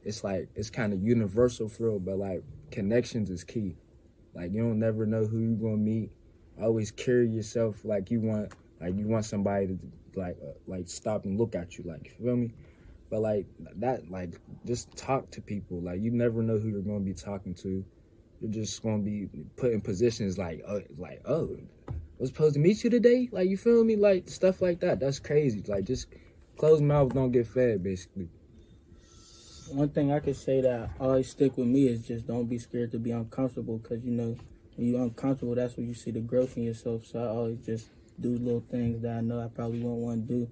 It's 0.03 0.23
like 0.23 0.49
it's 0.55 0.69
kind 0.69 0.93
of 0.93 1.01
universal 1.01 1.67
for 1.67 1.89
real, 1.89 1.99
but 1.99 2.17
like 2.17 2.43
connections 2.71 3.29
is 3.29 3.43
key. 3.43 3.75
Like 4.33 4.51
you 4.51 4.61
don't 4.61 4.79
never 4.79 5.05
know 5.05 5.25
who 5.25 5.39
you're 5.39 5.55
gonna 5.57 5.77
meet. 5.77 6.11
Always 6.61 6.91
carry 6.91 7.27
yourself 7.27 7.83
like 7.83 8.11
you 8.11 8.21
want, 8.21 8.53
like 8.79 8.95
you 8.95 9.07
want 9.07 9.25
somebody 9.25 9.67
to 9.67 9.77
like 10.15 10.37
uh, 10.41 10.53
like 10.67 10.87
stop 10.87 11.25
and 11.25 11.39
look 11.39 11.55
at 11.55 11.77
you, 11.77 11.85
like 11.87 12.05
you 12.05 12.11
feel 12.11 12.35
me. 12.35 12.51
But 13.09 13.21
like 13.21 13.47
that, 13.77 14.09
like 14.11 14.39
just 14.65 14.95
talk 14.95 15.31
to 15.31 15.41
people. 15.41 15.81
Like 15.81 16.01
you 16.01 16.11
never 16.11 16.41
know 16.41 16.57
who 16.57 16.69
you're 16.69 16.81
gonna 16.81 16.99
be 16.99 17.13
talking 17.13 17.53
to. 17.55 17.83
You're 18.41 18.51
just 18.51 18.83
gonna 18.83 18.99
be 18.99 19.27
put 19.55 19.71
in 19.71 19.81
positions 19.81 20.37
like, 20.37 20.61
uh, 20.67 20.79
like 20.97 21.21
oh, 21.25 21.57
I 21.87 21.93
was 22.19 22.29
supposed 22.29 22.55
to 22.55 22.59
meet 22.59 22.83
you 22.83 22.89
today. 22.89 23.29
Like 23.31 23.49
you 23.49 23.57
feel 23.57 23.83
me? 23.83 23.95
Like 23.95 24.29
stuff 24.29 24.61
like 24.61 24.81
that. 24.81 24.99
That's 24.99 25.19
crazy. 25.19 25.63
Like 25.67 25.85
just 25.85 26.07
closed 26.57 26.83
mouth 26.83 27.13
don't 27.13 27.31
get 27.31 27.47
fed, 27.47 27.83
basically. 27.83 28.29
One 29.71 29.89
thing 29.89 30.11
I 30.11 30.19
could 30.19 30.35
say 30.35 30.61
that 30.61 30.91
always 30.99 31.29
stick 31.29 31.57
with 31.57 31.67
me 31.67 31.87
is 31.87 32.05
just 32.05 32.27
don't 32.27 32.45
be 32.45 32.59
scared 32.59 32.91
to 32.91 32.99
be 32.99 33.11
uncomfortable 33.11 33.79
because 33.79 34.03
you 34.03 34.11
know 34.11 34.37
when 34.75 34.87
you're 34.87 35.01
uncomfortable, 35.01 35.55
that's 35.55 35.75
when 35.77 35.87
you 35.87 35.95
see 35.95 36.11
the 36.11 36.21
growth 36.21 36.57
in 36.57 36.63
yourself. 36.63 37.05
So 37.05 37.19
I 37.19 37.27
always 37.27 37.57
just 37.65 37.89
do 38.19 38.37
little 38.37 38.63
things 38.69 39.01
that 39.01 39.17
I 39.17 39.21
know 39.21 39.41
I 39.43 39.47
probably 39.47 39.79
won't 39.79 39.99
want 39.99 40.27
to 40.27 40.33
do, 40.33 40.51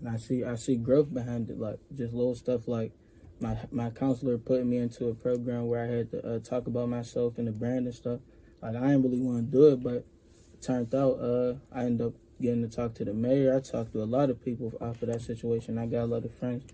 and 0.00 0.08
I 0.08 0.16
see 0.18 0.44
I 0.44 0.56
see 0.56 0.76
growth 0.76 1.12
behind 1.12 1.48
it, 1.50 1.58
like 1.58 1.78
just 1.96 2.12
little 2.12 2.34
stuff 2.34 2.68
like 2.68 2.92
my 3.40 3.58
my 3.70 3.90
counselor 3.90 4.38
putting 4.38 4.68
me 4.68 4.78
into 4.78 5.08
a 5.08 5.14
program 5.14 5.66
where 5.66 5.84
I 5.84 5.88
had 5.88 6.10
to 6.12 6.34
uh, 6.34 6.38
talk 6.38 6.66
about 6.66 6.88
myself 6.88 7.38
and 7.38 7.48
the 7.48 7.52
brand 7.52 7.86
and 7.86 7.94
stuff. 7.94 8.20
Like 8.60 8.76
I 8.76 8.80
didn't 8.80 9.02
really 9.02 9.20
want 9.20 9.38
to 9.38 9.50
do 9.50 9.66
it, 9.68 9.82
but 9.82 9.94
it 9.94 10.06
turned 10.62 10.94
out 10.94 11.14
uh, 11.14 11.54
I 11.72 11.84
ended 11.84 12.06
up 12.06 12.14
getting 12.42 12.68
to 12.68 12.74
talk 12.74 12.94
to 12.94 13.04
the 13.04 13.14
mayor. 13.14 13.56
I 13.56 13.60
talked 13.60 13.92
to 13.92 14.02
a 14.02 14.04
lot 14.04 14.28
of 14.30 14.44
people 14.44 14.72
after 14.80 15.06
that 15.06 15.22
situation. 15.22 15.78
I 15.78 15.86
got 15.86 16.04
a 16.04 16.06
lot 16.06 16.24
of 16.24 16.34
friends 16.34 16.64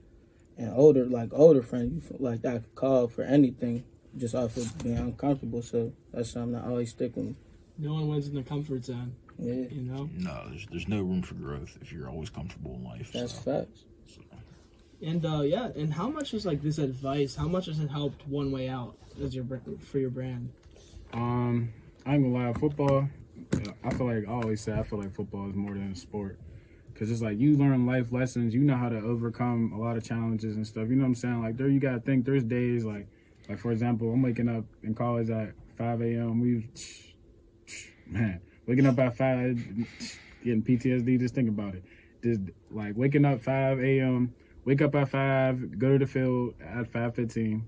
and 0.59 0.73
older, 0.75 1.07
like 1.07 1.31
older 1.33 1.63
friends, 1.63 2.11
you 2.11 2.17
like 2.19 2.45
I 2.45 2.55
could 2.55 2.75
call 2.75 3.07
for 3.07 3.23
anything 3.23 3.85
just 4.17 4.35
off 4.35 4.57
of 4.57 4.77
being 4.83 4.99
uncomfortable. 4.99 5.63
So 5.63 5.93
that's 6.13 6.31
something 6.31 6.53
that 6.53 6.65
always 6.65 6.91
stick 6.91 7.17
with 7.17 7.27
me. 7.27 7.35
No 7.79 7.95
one 7.95 8.09
wins 8.09 8.27
in 8.27 8.35
the 8.35 8.43
comfort 8.43 8.85
zone, 8.85 9.15
Yeah, 9.39 9.69
you 9.71 9.83
know. 9.83 10.11
No, 10.17 10.47
there's 10.49 10.67
there's 10.67 10.89
no 10.89 11.01
room 11.01 11.23
for 11.23 11.35
growth 11.35 11.79
if 11.81 11.93
you're 11.93 12.09
always 12.09 12.29
comfortable 12.29 12.75
in 12.75 12.85
life. 12.85 13.13
that's 13.13 13.35
so. 13.35 13.41
facts. 13.41 13.85
And 15.01 15.25
uh, 15.25 15.43
yeah, 15.43 15.69
and 15.77 15.95
how 15.95 16.09
much 16.09 16.35
is 16.35 16.45
like 16.45 16.61
this 16.61 16.79
advice? 16.79 17.37
How 17.37 17.47
much 17.47 17.67
has 17.67 17.79
it 17.79 17.89
helped 17.89 18.27
one 18.27 18.51
way 18.51 18.69
out 18.69 18.97
as 19.23 19.33
your 19.37 19.45
for 19.81 19.99
your 19.99 20.11
brand? 20.11 20.51
Um, 21.13 21.73
I 22.05 22.17
ain't 22.17 22.25
gonna 22.25 22.49
lie, 22.49 22.53
football. 22.55 23.09
I 23.85 23.91
feel 23.95 24.07
like 24.07 24.29
I 24.29 24.33
always 24.33 24.61
say 24.61 24.73
I 24.73 24.83
feel 24.83 25.01
like 25.01 25.15
football 25.15 25.49
is 25.49 25.55
more 25.55 25.73
than 25.73 25.93
a 25.93 25.97
sport, 25.97 26.39
cause 26.95 27.11
it's 27.11 27.23
like 27.23 27.39
you 27.39 27.57
learn 27.57 27.87
life 27.87 28.13
lessons. 28.13 28.55
You 28.55 28.61
know 28.61 28.77
how 28.77 28.89
to 28.89 28.99
overcome 28.99 29.73
a 29.73 29.81
lot 29.81 29.97
of 29.97 30.05
challenges 30.05 30.57
and 30.57 30.67
stuff. 30.67 30.89
You 30.89 30.97
know 30.97 31.03
what 31.03 31.09
I'm 31.09 31.15
saying? 31.15 31.43
Like 31.43 31.57
there, 31.57 31.69
you 31.69 31.81
gotta 31.81 32.01
think. 32.01 32.25
There's 32.25 32.45
days 32.45 32.85
like, 32.85 33.07
like 33.49 33.59
for 33.59 33.73
example, 33.73 34.13
I'm 34.13 34.23
waking 34.23 34.49
up 34.49 34.65
in 34.83 34.95
college 34.95 35.31
at 35.31 35.55
5 35.77 36.03
a.m. 36.03 36.41
We, 36.41 36.69
man, 38.07 38.41
waking 38.67 38.87
up 38.87 38.99
at 38.99 39.17
five, 39.17 39.57
getting 40.45 40.63
PTSD. 40.63 41.19
Just 41.19 41.35
think 41.35 41.49
about 41.49 41.75
it. 41.75 41.85
Just 42.23 42.41
like 42.71 42.97
waking 42.97 43.25
up 43.25 43.41
5 43.41 43.81
a.m. 43.81 44.35
Wake 44.65 44.83
up 44.83 44.95
at 44.97 45.09
five, 45.09 45.79
go 45.79 45.93
to 45.93 46.05
the 46.05 46.07
field 46.07 46.53
at 46.61 46.93
5:15 46.93 47.63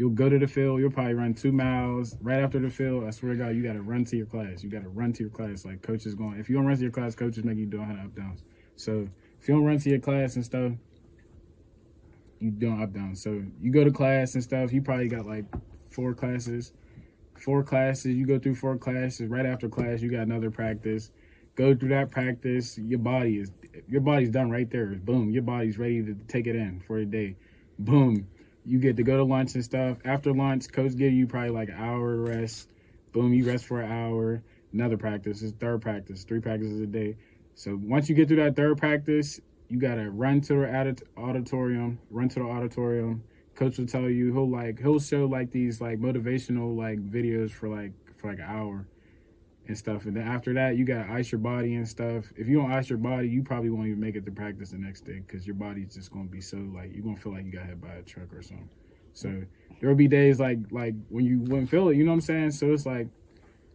You'll 0.00 0.08
go 0.08 0.30
to 0.30 0.38
the 0.38 0.46
field. 0.46 0.80
You'll 0.80 0.90
probably 0.90 1.12
run 1.12 1.34
two 1.34 1.52
miles. 1.52 2.16
Right 2.22 2.40
after 2.40 2.58
the 2.58 2.70
field, 2.70 3.04
I 3.04 3.10
swear 3.10 3.32
to 3.32 3.38
God, 3.38 3.48
you 3.54 3.62
got 3.62 3.74
to 3.74 3.82
run 3.82 4.06
to 4.06 4.16
your 4.16 4.24
class. 4.24 4.64
You 4.64 4.70
got 4.70 4.82
to 4.82 4.88
run 4.88 5.12
to 5.12 5.24
your 5.24 5.28
class. 5.28 5.66
Like 5.66 5.82
coach 5.82 6.06
is 6.06 6.14
going. 6.14 6.40
If 6.40 6.48
you 6.48 6.56
don't 6.56 6.64
run 6.64 6.76
to 6.76 6.82
your 6.82 6.90
class, 6.90 7.14
coaches 7.14 7.44
make 7.44 7.58
you 7.58 7.66
do 7.66 7.80
100 7.80 8.06
up 8.06 8.16
downs. 8.16 8.42
So 8.76 9.10
if 9.38 9.46
you 9.46 9.56
don't 9.56 9.66
run 9.66 9.78
to 9.78 9.90
your 9.90 9.98
class 9.98 10.36
and 10.36 10.42
stuff, 10.42 10.72
you 12.38 12.50
doing 12.50 12.82
up 12.82 12.94
downs. 12.94 13.22
So 13.22 13.42
you 13.60 13.70
go 13.70 13.84
to 13.84 13.90
class 13.90 14.32
and 14.32 14.42
stuff. 14.42 14.72
You 14.72 14.80
probably 14.80 15.08
got 15.08 15.26
like 15.26 15.44
four 15.90 16.14
classes. 16.14 16.72
Four 17.38 17.62
classes. 17.62 18.14
You 18.14 18.24
go 18.24 18.38
through 18.38 18.54
four 18.54 18.78
classes. 18.78 19.28
Right 19.28 19.44
after 19.44 19.68
class, 19.68 20.00
you 20.00 20.10
got 20.10 20.22
another 20.22 20.50
practice. 20.50 21.10
Go 21.56 21.74
through 21.74 21.90
that 21.90 22.10
practice. 22.10 22.78
Your 22.78 23.00
body 23.00 23.40
is 23.40 23.52
your 23.86 24.00
body's 24.00 24.30
done 24.30 24.50
right 24.50 24.70
there. 24.70 24.94
Boom. 24.94 25.30
Your 25.30 25.42
body's 25.42 25.76
ready 25.76 26.02
to 26.02 26.14
take 26.26 26.46
it 26.46 26.56
in 26.56 26.80
for 26.80 27.00
the 27.00 27.04
day. 27.04 27.36
Boom 27.78 28.26
you 28.64 28.78
get 28.78 28.96
to 28.96 29.02
go 29.02 29.16
to 29.16 29.24
lunch 29.24 29.54
and 29.54 29.64
stuff. 29.64 29.98
After 30.04 30.32
lunch, 30.32 30.70
coach 30.70 30.96
give 30.96 31.12
you 31.12 31.26
probably 31.26 31.50
like 31.50 31.68
an 31.68 31.76
hour 31.76 32.16
rest. 32.16 32.68
Boom, 33.12 33.32
you 33.32 33.44
rest 33.46 33.66
for 33.66 33.80
an 33.80 33.90
hour. 33.90 34.42
Another 34.72 34.96
practice. 34.96 35.42
It's 35.42 35.52
third 35.52 35.82
practice. 35.82 36.24
Three 36.24 36.40
practices 36.40 36.80
a 36.80 36.86
day. 36.86 37.16
So 37.54 37.78
once 37.82 38.08
you 38.08 38.14
get 38.14 38.28
through 38.28 38.42
that 38.44 38.56
third 38.56 38.78
practice, 38.78 39.40
you 39.68 39.78
gotta 39.78 40.10
run 40.10 40.40
to 40.42 40.54
the 40.54 40.96
auditorium. 41.16 41.98
Run 42.10 42.28
to 42.30 42.40
the 42.40 42.46
auditorium. 42.46 43.24
Coach 43.54 43.78
will 43.78 43.86
tell 43.86 44.08
you 44.08 44.32
he'll 44.32 44.48
like 44.48 44.78
he'll 44.78 45.00
show 45.00 45.26
like 45.26 45.50
these 45.50 45.80
like 45.80 45.98
motivational 45.98 46.76
like 46.76 46.98
videos 46.98 47.50
for 47.50 47.68
like 47.68 47.92
for 48.16 48.30
like 48.30 48.38
an 48.38 48.46
hour 48.46 48.86
and 49.70 49.78
stuff. 49.78 50.04
And 50.04 50.16
then 50.16 50.26
after 50.26 50.52
that, 50.54 50.76
you 50.76 50.84
gotta 50.84 51.10
ice 51.10 51.32
your 51.32 51.38
body 51.38 51.76
and 51.76 51.88
stuff. 51.88 52.26
If 52.36 52.48
you 52.48 52.58
don't 52.58 52.72
ice 52.72 52.90
your 52.90 52.98
body, 52.98 53.28
you 53.28 53.42
probably 53.42 53.70
won't 53.70 53.86
even 53.86 54.00
make 54.00 54.16
it 54.16 54.26
to 54.26 54.32
practice 54.32 54.70
the 54.70 54.78
next 54.78 55.02
day 55.02 55.22
because 55.26 55.46
your 55.46 55.54
body's 55.54 55.94
just 55.94 56.10
gonna 56.10 56.28
be 56.28 56.40
so 56.40 56.58
like 56.74 56.92
you're 56.92 57.04
gonna 57.04 57.16
feel 57.16 57.32
like 57.32 57.44
you 57.44 57.52
got 57.52 57.66
hit 57.66 57.80
by 57.80 57.94
a 57.94 58.02
truck 58.02 58.34
or 58.34 58.42
something. 58.42 58.68
So 59.12 59.42
there'll 59.80 59.96
be 59.96 60.08
days 60.08 60.38
like 60.40 60.58
like 60.70 60.94
when 61.08 61.24
you 61.24 61.38
wouldn't 61.40 61.70
feel 61.70 61.88
it. 61.88 61.96
You 61.96 62.04
know 62.04 62.10
what 62.10 62.16
I'm 62.16 62.20
saying? 62.20 62.50
So 62.50 62.72
it's 62.72 62.84
like 62.84 63.08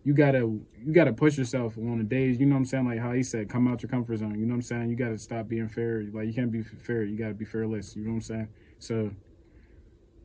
you 0.04 0.14
gotta 0.14 0.40
you 0.40 0.94
gotta 0.94 1.14
push 1.14 1.38
yourself 1.38 1.78
on 1.78 1.98
the 1.98 2.04
days. 2.04 2.40
You 2.40 2.46
know 2.46 2.56
what 2.56 2.60
I'm 2.60 2.66
saying? 2.66 2.88
Like 2.88 3.00
how 3.00 3.14
he 3.14 3.24
said, 3.24 3.50
come 3.50 3.68
out 3.68 3.82
your 3.82 3.90
comfort 3.90 4.18
zone. 4.18 4.38
You 4.38 4.46
know 4.46 4.52
what 4.52 4.58
I'm 4.58 4.62
saying? 4.62 4.90
You 4.90 4.96
gotta 4.96 5.18
stop 5.18 5.48
being 5.48 5.70
fair. 5.70 6.04
Like 6.14 6.28
you 6.28 6.34
can't 6.34 6.52
be 6.52 6.62
fair. 6.62 7.04
You 7.04 7.18
gotta 7.18 7.34
be 7.34 7.46
fearless. 7.46 7.96
You 7.96 8.04
know 8.04 8.12
what 8.12 8.16
I'm 8.16 8.22
saying? 8.22 8.48
So 8.80 9.12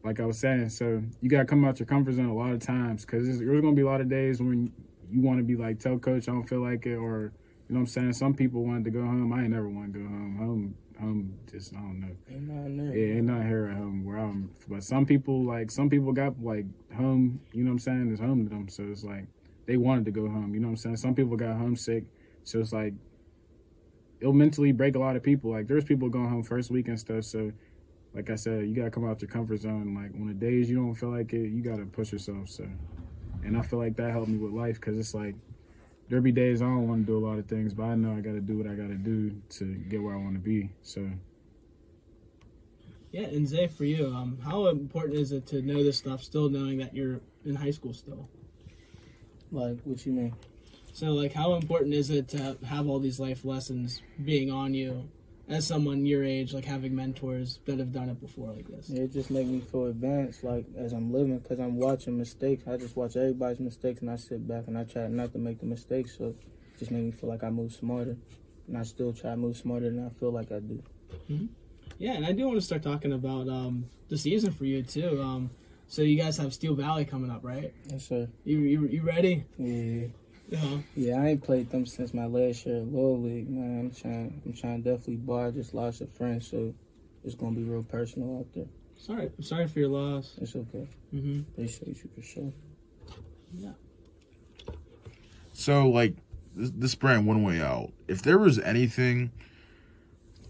like 0.05 0.21
I 0.21 0.27
was 0.27 0.39
saying, 0.39 0.71
so 0.71 1.03
you 1.21 1.29
gotta 1.29 1.45
come 1.45 1.65
out 1.65 1.79
your 1.79 1.87
comfort 1.87 2.15
zone 2.15 2.27
a 2.27 2.35
lot 2.35 2.53
of 2.53 2.61
times 2.61 3.05
because 3.05 3.27
there's, 3.27 3.41
gonna 3.41 3.73
be 3.73 3.83
a 3.83 3.87
lot 3.87 4.01
of 4.01 4.09
days 4.09 4.41
when 4.41 4.73
you 5.11 5.20
want 5.20 5.38
to 5.38 5.44
be 5.44 5.57
like, 5.57 5.79
tell 5.79 5.99
coach 5.99 6.29
I 6.29 6.33
don't 6.33 6.49
feel 6.49 6.61
like 6.61 6.87
it, 6.87 6.96
or 6.96 7.33
you 7.68 7.75
know 7.75 7.81
what 7.81 7.81
I'm 7.81 7.87
saying. 7.87 8.12
Some 8.14 8.35
people 8.35 8.64
wanted 8.64 8.85
to 8.85 8.90
go 8.90 9.01
home. 9.01 9.33
I 9.33 9.42
ain't 9.42 9.51
never 9.51 9.68
want 9.68 9.92
to 9.92 9.99
go 9.99 10.05
home. 10.05 10.37
Home, 10.37 10.75
home, 11.01 11.38
just 11.51 11.73
I 11.75 11.79
don't 11.79 12.01
know. 12.01 12.16
Ain't 12.31 12.77
there. 12.77 12.96
Yeah, 12.96 13.16
ain't 13.16 13.27
not 13.27 13.46
here 13.46 13.66
at 13.66 13.77
home 13.77 14.05
where 14.05 14.18
I'm. 14.18 14.51
But 14.68 14.83
some 14.83 15.07
people 15.07 15.44
like 15.44 15.70
some 15.70 15.88
people 15.88 16.12
got 16.12 16.42
like 16.42 16.66
home. 16.96 17.40
You 17.53 17.64
know 17.64 17.70
what 17.70 17.75
I'm 17.75 17.79
saying? 17.79 18.11
It's 18.12 18.20
home 18.20 18.44
to 18.44 18.51
them. 18.51 18.68
So 18.68 18.85
it's 18.90 19.05
like 19.05 19.27
they 19.66 19.77
wanted 19.77 20.05
to 20.07 20.11
go 20.11 20.29
home. 20.29 20.55
You 20.55 20.61
know 20.61 20.68
what 20.68 20.73
I'm 20.73 20.77
saying? 20.77 20.96
Some 20.96 21.14
people 21.14 21.37
got 21.37 21.57
homesick. 21.57 22.05
So 22.44 22.59
it's 22.59 22.73
like 22.73 22.94
it'll 24.20 24.33
mentally 24.33 24.73
break 24.73 24.96
a 24.96 24.99
lot 24.99 25.16
of 25.16 25.23
people. 25.23 25.51
Like 25.51 25.66
there's 25.66 25.85
people 25.85 26.09
going 26.09 26.29
home 26.29 26.42
first 26.42 26.70
week 26.70 26.88
and 26.88 26.99
stuff. 26.99 27.25
So 27.25 27.53
like 28.14 28.31
I 28.31 28.35
said, 28.35 28.66
you 28.66 28.75
gotta 28.75 28.90
come 28.90 29.09
out 29.09 29.23
your 29.23 29.31
comfort 29.31 29.61
zone. 29.61 29.94
Like 29.94 30.12
on 30.20 30.27
the 30.27 30.35
days 30.35 30.68
you 30.68 30.77
don't 30.77 30.94
feel 30.94 31.11
like 31.11 31.33
it, 31.33 31.49
you 31.51 31.62
gotta 31.62 31.87
push 31.87 32.12
yourself. 32.12 32.49
So 32.49 32.66
and 33.44 33.57
I 33.57 33.62
feel 33.62 33.79
like 33.79 33.96
that 33.96 34.11
helped 34.11 34.29
me 34.29 34.38
with 34.38 34.53
life 34.53 34.81
because 34.81 34.98
it's 34.98 35.14
like 35.14 35.35
there 36.09 36.20
be 36.20 36.33
days 36.33 36.61
I 36.61 36.66
don't 36.66 36.88
want 36.88 37.07
to 37.07 37.12
do 37.12 37.16
a 37.16 37.24
lot 37.24 37.38
of 37.38 37.46
things, 37.46 37.72
but 37.72 37.85
I 37.85 37.94
know 37.94 38.12
I 38.12 38.20
got 38.20 38.33
to 38.33 38.40
do 38.40 38.59
what 38.59 38.66
I 38.66 38.74
got 38.74 38.88
to 38.88 38.94
do 38.94 39.40
to 39.50 39.64
get 39.64 40.03
where 40.03 40.14
I 40.14 40.18
want 40.18 40.35
to 40.35 40.40
be. 40.40 40.70
So. 40.83 41.09
Yeah, 43.12 43.26
and 43.26 43.48
Zay, 43.48 43.68
for 43.68 43.85
you, 43.85 44.07
um, 44.07 44.38
how 44.44 44.66
important 44.66 45.18
is 45.18 45.33
it 45.33 45.46
to 45.48 45.62
know 45.62 45.83
this 45.83 45.98
stuff, 45.98 46.22
still 46.22 46.48
knowing 46.48 46.79
that 46.79 46.94
you're 46.94 47.20
in 47.44 47.55
high 47.55 47.70
school 47.70 47.92
still? 47.92 48.29
Like, 49.53 49.79
what 49.85 50.05
you 50.07 50.12
mean? 50.12 50.35
So, 50.92 51.07
like, 51.07 51.33
how 51.33 51.55
important 51.55 51.94
is 51.94 52.11
it 52.11 52.29
to 52.29 52.57
have 52.66 52.88
all 52.88 52.98
these 52.98 53.18
life 53.18 53.44
lessons 53.44 54.03
being 54.24 54.50
on 54.50 54.74
you 54.74 55.09
as 55.51 55.67
someone 55.67 56.07
your 56.07 56.25
age, 56.25 56.55
like 56.55 56.65
having 56.65 56.95
mentors 56.95 57.59
that 57.67 57.79
have 57.79 57.93
done 57.93 58.09
it 58.09 58.21
before 58.21 58.53
like 58.55 58.67
this? 58.69 58.89
It 58.89 59.13
just 59.13 59.31
makes 59.31 59.49
me 59.51 59.61
feel 59.61 59.87
advanced, 59.87 60.43
like 60.45 60.65
as 60.79 60.93
I'm 60.93 61.13
living, 61.13 61.39
because 61.39 61.59
I'm 61.59 61.77
watching 61.77 62.17
mistakes. 62.17 62.65
I 62.67 62.77
just 62.79 62.97
watch 62.97 63.17
everybody's 63.17 63.61
mistakes, 63.61 64.01
and 64.01 64.11
I 64.11 64.17
sit 64.17 64.47
back 64.49 64.65
and 64.69 64.79
I 64.79 64.85
try 64.85 65.07
not 65.09 65.33
to 65.33 65.39
make 65.39 65.59
the 65.61 65.67
mistakes. 65.67 66.17
So, 66.17 66.29
it 66.29 66.37
just 66.79 66.91
make 66.91 67.03
me 67.03 67.11
feel 67.11 67.29
like 67.29 67.45
I 67.45 67.51
move 67.51 67.73
smarter. 67.73 68.17
and 68.69 68.79
I 68.79 68.85
still 68.85 69.13
try 69.13 69.31
to 69.31 69.37
move 69.37 69.57
smarter 69.57 69.91
than 69.91 70.07
I 70.07 70.11
feel 70.19 70.31
like 70.31 70.53
I 70.53 70.61
do. 70.61 70.83
Yeah, 71.99 72.13
and 72.13 72.25
I 72.25 72.33
do 72.33 72.47
want 72.47 72.57
to 72.57 72.65
start 72.65 72.83
talking 72.83 73.13
about 73.13 73.49
um, 73.49 73.87
the 74.09 74.17
season 74.17 74.53
for 74.53 74.65
you 74.65 74.83
too. 74.83 75.21
Um, 75.21 75.51
so 75.89 76.03
you 76.03 76.17
guys 76.17 76.37
have 76.39 76.55
Steel 76.55 76.75
Valley 76.75 77.05
coming 77.05 77.31
up, 77.31 77.41
right? 77.45 77.75
Yes, 77.91 78.07
sir. 78.07 78.29
You 78.45 78.59
you, 78.61 78.87
you 78.87 79.03
ready? 79.03 79.45
Yeah. 79.59 80.07
Yeah. 80.51 80.79
Yeah, 80.97 81.23
I 81.23 81.29
ain't 81.29 81.45
played 81.45 81.71
them 81.71 81.87
since 81.87 82.13
my 82.13 82.27
last 82.27 82.67
year 82.67 82.79
at 82.79 82.87
Little 82.93 83.23
League, 83.23 83.49
man. 83.49 83.79
I'm 83.79 83.91
trying, 83.93 84.43
I'm 84.45 84.53
trying 84.53 84.83
to 84.83 84.91
definitely 84.91 85.17
ball. 85.17 85.47
I 85.47 85.51
just 85.53 85.75
lost 85.75 86.01
a 86.01 86.07
friend, 86.09 86.43
so 86.43 86.75
it's 87.25 87.37
gonna 87.37 87.55
be 87.55 87.63
real 87.63 87.85
personal 87.85 88.41
out 88.41 88.53
there. 88.53 88.67
Sorry, 88.99 89.31
I'm 89.37 89.45
sorry 89.45 89.69
for 89.69 89.79
your 89.79 89.91
loss. 89.91 90.35
It's 90.41 90.57
okay. 90.57 90.89
Mm-hmm. 91.15 91.41
Appreciate 91.53 91.89
you 91.89 92.11
for 92.15 92.23
sure. 92.23 92.53
Yeah. 93.55 93.71
So, 95.53 95.89
like, 95.89 96.17
this, 96.57 96.71
this 96.75 96.95
brand 96.97 97.29
One 97.29 97.45
Way 97.45 97.61
Out, 97.61 97.93
if 98.09 98.23
there 98.23 98.39
was 98.39 98.59
anything 98.59 99.31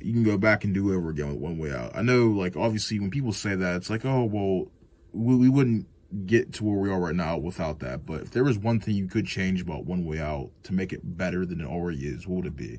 you 0.00 0.14
can 0.14 0.24
go 0.24 0.38
back 0.38 0.64
and 0.64 0.72
do 0.72 0.94
over 0.94 1.10
again 1.10 1.28
with 1.28 1.38
One 1.38 1.58
Way 1.58 1.72
Out, 1.72 1.94
I 1.94 2.00
know, 2.00 2.28
like, 2.28 2.56
obviously, 2.56 2.98
when 2.98 3.10
people 3.10 3.34
say 3.34 3.54
that, 3.54 3.76
it's 3.76 3.90
like, 3.90 4.06
oh, 4.06 4.24
well, 4.24 4.68
we, 5.12 5.36
we 5.36 5.48
wouldn't 5.50 5.86
get 6.26 6.52
to 6.54 6.64
where 6.64 6.76
we 6.78 6.90
are 6.90 6.98
right 6.98 7.14
now 7.14 7.36
without 7.38 7.78
that. 7.80 8.04
But 8.06 8.22
if 8.22 8.30
there 8.30 8.44
was 8.44 8.58
one 8.58 8.80
thing 8.80 8.94
you 8.96 9.06
could 9.06 9.26
change 9.26 9.60
about 9.60 9.84
One 9.84 10.04
Way 10.04 10.18
Out 10.18 10.50
to 10.64 10.72
make 10.72 10.92
it 10.92 11.00
better 11.16 11.46
than 11.46 11.60
it 11.60 11.66
already 11.66 12.06
is, 12.06 12.26
what 12.26 12.36
would 12.38 12.46
it 12.46 12.56
be? 12.56 12.78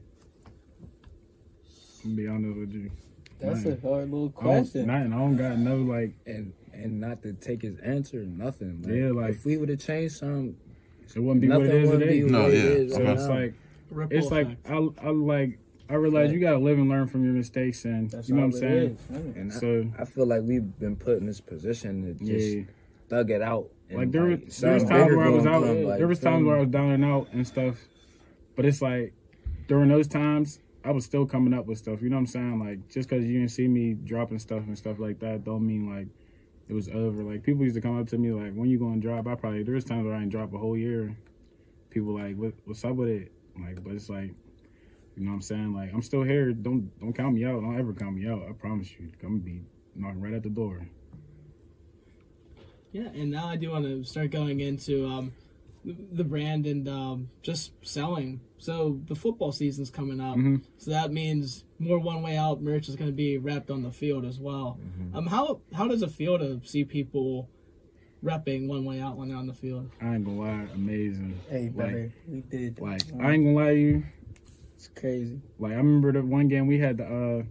I'm 2.03 2.15
be 2.15 2.27
honest 2.27 2.57
with 2.57 2.73
you. 2.73 2.91
That's 3.39 3.63
Man. 3.65 3.79
a 3.83 3.87
hard 3.87 4.11
little 4.11 4.33
I 4.39 4.43
don't, 4.43 4.53
question. 4.63 4.87
nothing. 4.87 5.13
I 5.13 5.17
don't 5.17 5.37
got 5.37 5.57
no 5.57 5.75
like. 5.77 6.13
and 6.25 6.53
and 6.73 6.99
not 7.01 7.21
to 7.23 7.33
take 7.33 7.61
his 7.61 7.77
answer, 7.79 8.23
nothing. 8.23 8.81
Like, 8.83 8.93
Yeah, 8.93 9.09
like- 9.11 9.31
if 9.31 9.45
we 9.45 9.57
would 9.57 9.69
have 9.69 9.79
changed 9.79 10.15
some, 10.15 10.55
It 11.13 11.19
wouldn't 11.19 11.41
be 11.41 11.49
what 11.49 11.59
nothing 11.63 11.75
it 11.77 11.83
is 11.83 11.89
would 11.89 11.99
today. 11.99 12.21
be 12.21 12.29
No, 12.29 12.41
what 12.43 12.51
it 12.51 12.57
yeah, 12.57 12.63
is 12.63 12.93
So 12.93 12.99
right 13.03 13.09
it's 13.09 13.21
now. 13.23 13.29
like 13.35 13.53
Ripple 13.91 14.17
it's 14.17 14.31
like 14.31 14.47
effect. 14.47 14.67
I 14.69 15.07
I 15.07 15.09
like 15.11 15.59
I 15.89 15.95
realize 15.95 16.31
you 16.31 16.39
gotta 16.39 16.57
live 16.59 16.79
and 16.79 16.87
learn 16.87 17.07
from 17.07 17.25
your 17.25 17.33
mistakes 17.33 17.83
and 17.83 18.09
That's 18.09 18.29
you 18.29 18.35
know 18.35 18.41
what 18.47 18.53
I'm 18.55 18.59
saying. 18.59 18.97
is, 19.09 19.35
and 19.35 19.53
So 19.53 19.91
I, 19.99 20.03
I 20.03 20.05
feel 20.05 20.25
like 20.25 20.43
we've 20.43 20.79
been 20.79 20.95
put 20.95 21.17
in 21.17 21.25
this 21.25 21.41
position 21.41 22.03
to 22.03 22.13
just 22.25 22.47
yeah, 22.55 22.63
thug 23.11 23.29
it 23.29 23.41
out. 23.41 23.69
and, 23.89 23.99
like 23.99 24.11
there 24.11 24.23
was 24.23 24.57
there 24.57 24.73
was 24.73 24.85
times 24.85 25.13
where 25.13 25.25
I 25.25 25.29
was 25.29 25.45
out. 25.45 25.61
like, 25.61 25.97
there 25.99 26.07
was 26.07 26.19
times 26.19 26.45
where 26.45 26.55
I 26.55 26.61
was 26.61 26.69
down 26.69 26.91
and 26.91 27.03
out 27.03 27.27
and 27.33 27.45
stuff, 27.45 27.75
but 28.55 28.65
it's 28.65 28.81
like 28.81 29.13
during 29.67 29.89
those 29.89 30.07
times 30.07 30.59
I 30.83 30.91
was 30.91 31.03
still 31.05 31.25
coming 31.25 31.53
up 31.53 31.65
with 31.65 31.77
stuff. 31.77 32.01
You 32.01 32.09
know 32.09 32.15
what 32.15 32.21
I'm 32.21 32.27
saying? 32.27 32.59
Like 32.59 32.89
just 32.89 33.09
because 33.09 33.25
you 33.25 33.33
didn't 33.37 33.51
see 33.51 33.67
me 33.67 33.93
dropping 33.93 34.39
stuff 34.39 34.63
and 34.65 34.77
stuff 34.77 34.97
like 34.97 35.19
that, 35.19 35.43
don't 35.43 35.67
mean 35.67 35.93
like 35.93 36.07
it 36.69 36.73
was 36.73 36.87
over. 36.87 37.21
Like 37.21 37.43
people 37.43 37.63
used 37.63 37.75
to 37.75 37.81
come 37.81 37.99
up 37.99 38.07
to 38.07 38.17
me 38.17 38.31
like, 38.31 38.53
"When 38.53 38.69
you 38.69 38.79
going 38.79 39.01
to 39.01 39.07
drop?" 39.07 39.27
I 39.27 39.35
probably 39.35 39.63
there 39.63 39.75
was 39.75 39.83
times 39.83 40.05
where 40.05 40.15
I 40.15 40.19
didn't 40.19 40.31
drop 40.31 40.53
a 40.53 40.57
whole 40.57 40.77
year. 40.77 41.15
People 41.89 42.17
like, 42.17 42.37
what, 42.37 42.53
"What's 42.63 42.85
up 42.85 42.95
with 42.95 43.09
it?" 43.09 43.31
Like, 43.59 43.83
but 43.83 43.93
it's 43.93 44.09
like. 44.09 44.33
You 45.17 45.25
know 45.25 45.31
what 45.31 45.35
I'm 45.35 45.41
saying? 45.41 45.73
Like 45.75 45.93
I'm 45.93 46.01
still 46.01 46.23
here. 46.23 46.53
Don't 46.53 46.89
don't 47.01 47.11
count 47.11 47.35
me 47.35 47.43
out. 47.43 47.59
Don't 47.61 47.77
ever 47.77 47.93
count 47.93 48.15
me 48.15 48.29
out. 48.29 48.43
I 48.47 48.53
promise 48.53 48.89
you. 48.93 49.11
I'm 49.21 49.39
gonna 49.39 49.39
be 49.39 49.61
knocking 49.93 50.21
right 50.21 50.33
at 50.33 50.41
the 50.41 50.49
door. 50.49 50.87
Yeah, 52.91 53.07
and 53.13 53.31
now 53.31 53.47
I 53.47 53.55
do 53.55 53.71
want 53.71 53.85
to 53.85 54.03
start 54.03 54.31
going 54.31 54.59
into 54.59 55.07
um, 55.07 55.31
the 55.85 56.23
brand 56.23 56.65
and 56.67 56.87
um, 56.89 57.29
just 57.41 57.71
selling. 57.81 58.41
So 58.57 58.99
the 59.07 59.15
football 59.15 59.51
season's 59.51 59.89
coming 59.89 60.19
up, 60.19 60.35
Mhm. 60.37 60.61
so 60.77 60.91
that 60.91 61.11
means 61.11 61.63
more 61.79 61.99
one 61.99 62.21
way 62.21 62.37
out 62.37 62.61
merch 62.61 62.87
is 62.89 62.95
going 62.95 63.09
to 63.09 63.15
be 63.15 63.37
wrapped 63.37 63.71
on 63.71 63.81
the 63.81 63.91
field 63.91 64.25
as 64.25 64.39
well. 64.39 64.77
Mm-hmm. 64.79 65.15
Um, 65.15 65.25
how 65.27 65.61
how 65.73 65.87
does 65.87 66.03
it 66.03 66.11
feel 66.11 66.37
to 66.37 66.61
see 66.63 66.83
people 66.83 67.49
repping 68.23 68.67
one 68.67 68.85
way 68.85 68.99
out 68.99 69.17
when 69.17 69.29
they're 69.29 69.37
on 69.37 69.47
the 69.47 69.53
field? 69.53 69.89
I 69.99 70.13
ain't 70.15 70.25
gonna 70.25 70.37
lie, 70.39 70.67
amazing. 70.75 71.39
Hey, 71.49 71.63
Like- 71.63 71.75
brother, 71.75 72.13
we 72.27 72.41
did. 72.41 72.75
that. 72.75 72.81
Like 72.83 73.01
I 73.19 73.31
ain't 73.31 73.45
gonna 73.45 73.55
lie 73.55 73.73
to 73.73 73.79
you. 73.79 74.03
It's 74.75 74.89
crazy. 74.89 75.39
Like 75.57 75.71
I 75.71 75.75
remember 75.77 76.11
the 76.11 76.21
one 76.23 76.47
game 76.49 76.67
we 76.67 76.77
had 76.77 76.97
the 76.97 77.05
uh 77.05 77.43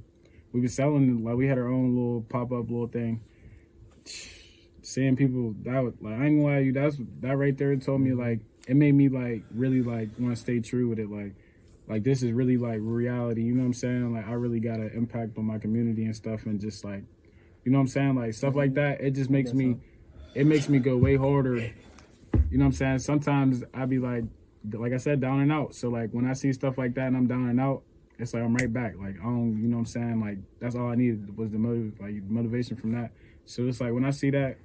we 0.53 0.61
was 0.61 0.75
selling 0.75 1.25
like 1.25 1.37
we 1.37 1.49
had 1.49 1.59
our 1.59 1.69
own 1.69 1.97
little 1.97 2.23
pop 2.29 2.53
up 2.53 2.71
little 2.71 2.87
thing. 2.89 3.21
Seeing 4.91 5.15
people 5.15 5.55
that 5.63 5.85
was 5.85 5.95
like 6.01 6.15
I 6.15 6.27
ain't 6.27 6.41
gonna 6.41 6.55
lie 6.55 6.59
to 6.59 6.65
you, 6.65 6.73
that's 6.73 6.97
that 7.21 7.37
right 7.37 7.57
there 7.57 7.75
told 7.77 8.01
me 8.01 8.11
mm-hmm. 8.11 8.21
like 8.21 8.41
it 8.67 8.75
made 8.75 8.95
me 8.95 9.09
like 9.09 9.45
really 9.55 9.83
like 9.83 10.09
want 10.19 10.35
to 10.35 10.41
stay 10.41 10.59
true 10.59 10.89
with 10.89 10.99
it. 10.99 11.09
Like 11.11 11.35
like 11.87 12.03
this 12.03 12.23
is 12.23 12.33
really 12.33 12.57
like 12.57 12.81
reality, 12.83 13.43
you 13.43 13.55
know 13.55 13.61
what 13.61 13.67
I'm 13.67 13.75
saying? 13.75 14.13
Like 14.13 14.27
I 14.27 14.33
really 14.33 14.59
got 14.59 14.81
an 14.81 14.91
impact 14.95 15.39
on 15.39 15.45
my 15.45 15.59
community 15.59 16.05
and 16.05 16.17
stuff 16.17 16.47
and 16.47 16.61
just 16.61 16.85
like 16.85 17.05
you 17.65 17.71
know 17.71 17.79
what 17.79 17.83
I'm 17.83 17.89
saying? 17.89 18.17
Like 18.17 18.35
stuff 18.35 18.57
like 18.57 18.71
mm-hmm. 18.71 18.99
that, 18.99 19.01
it 19.01 19.13
just 19.13 19.31
makes 19.31 19.53
me 19.53 19.77
it 20.35 20.47
makes 20.47 20.69
me 20.69 20.81
go 20.81 20.97
way 20.97 21.17
harder. 21.17 21.59
You 21.59 22.59
know 22.59 22.65
what 22.65 22.67
I'm 22.67 22.73
saying? 22.73 22.99
Sometimes 22.99 23.63
I 23.73 23.87
be 23.87 23.99
like 23.99 24.25
like 24.73 24.93
I 24.93 24.99
said, 24.99 25.21
down 25.21 25.41
and 25.41 25.53
out. 25.53 25.75
So 25.75 25.89
like 25.89 26.11
when 26.11 26.27
I 26.27 26.33
see 26.33 26.53
stuff 26.53 26.79
like 26.79 26.95
that 26.95 27.07
and 27.07 27.17
I'm 27.17 27.27
down 27.27 27.49
and 27.49 27.61
out, 27.61 27.83
it's 28.19 28.35
like 28.35 28.43
I'm 28.43 28.55
right 28.55 28.73
back. 28.73 28.95
Like 28.99 29.17
I 29.21 29.25
don't, 29.25 29.59
you 29.61 29.69
know 29.69 29.77
what 29.77 29.81
I'm 29.81 29.87
saying? 29.87 30.21
Like 30.21 30.39
that's 30.61 30.75
all 30.75 30.89
I 30.89 30.95
needed 30.95 31.37
was 31.37 31.51
the 31.51 31.59
motive, 31.59 31.95
like 32.01 32.23
motivation 32.29 32.77
from 32.77 32.93
that. 32.93 33.13
So 33.47 33.67
it's 33.67 33.81
like 33.81 33.93
when 33.93 34.05
I 34.05 34.11
see 34.11 34.31
that, 34.31 34.59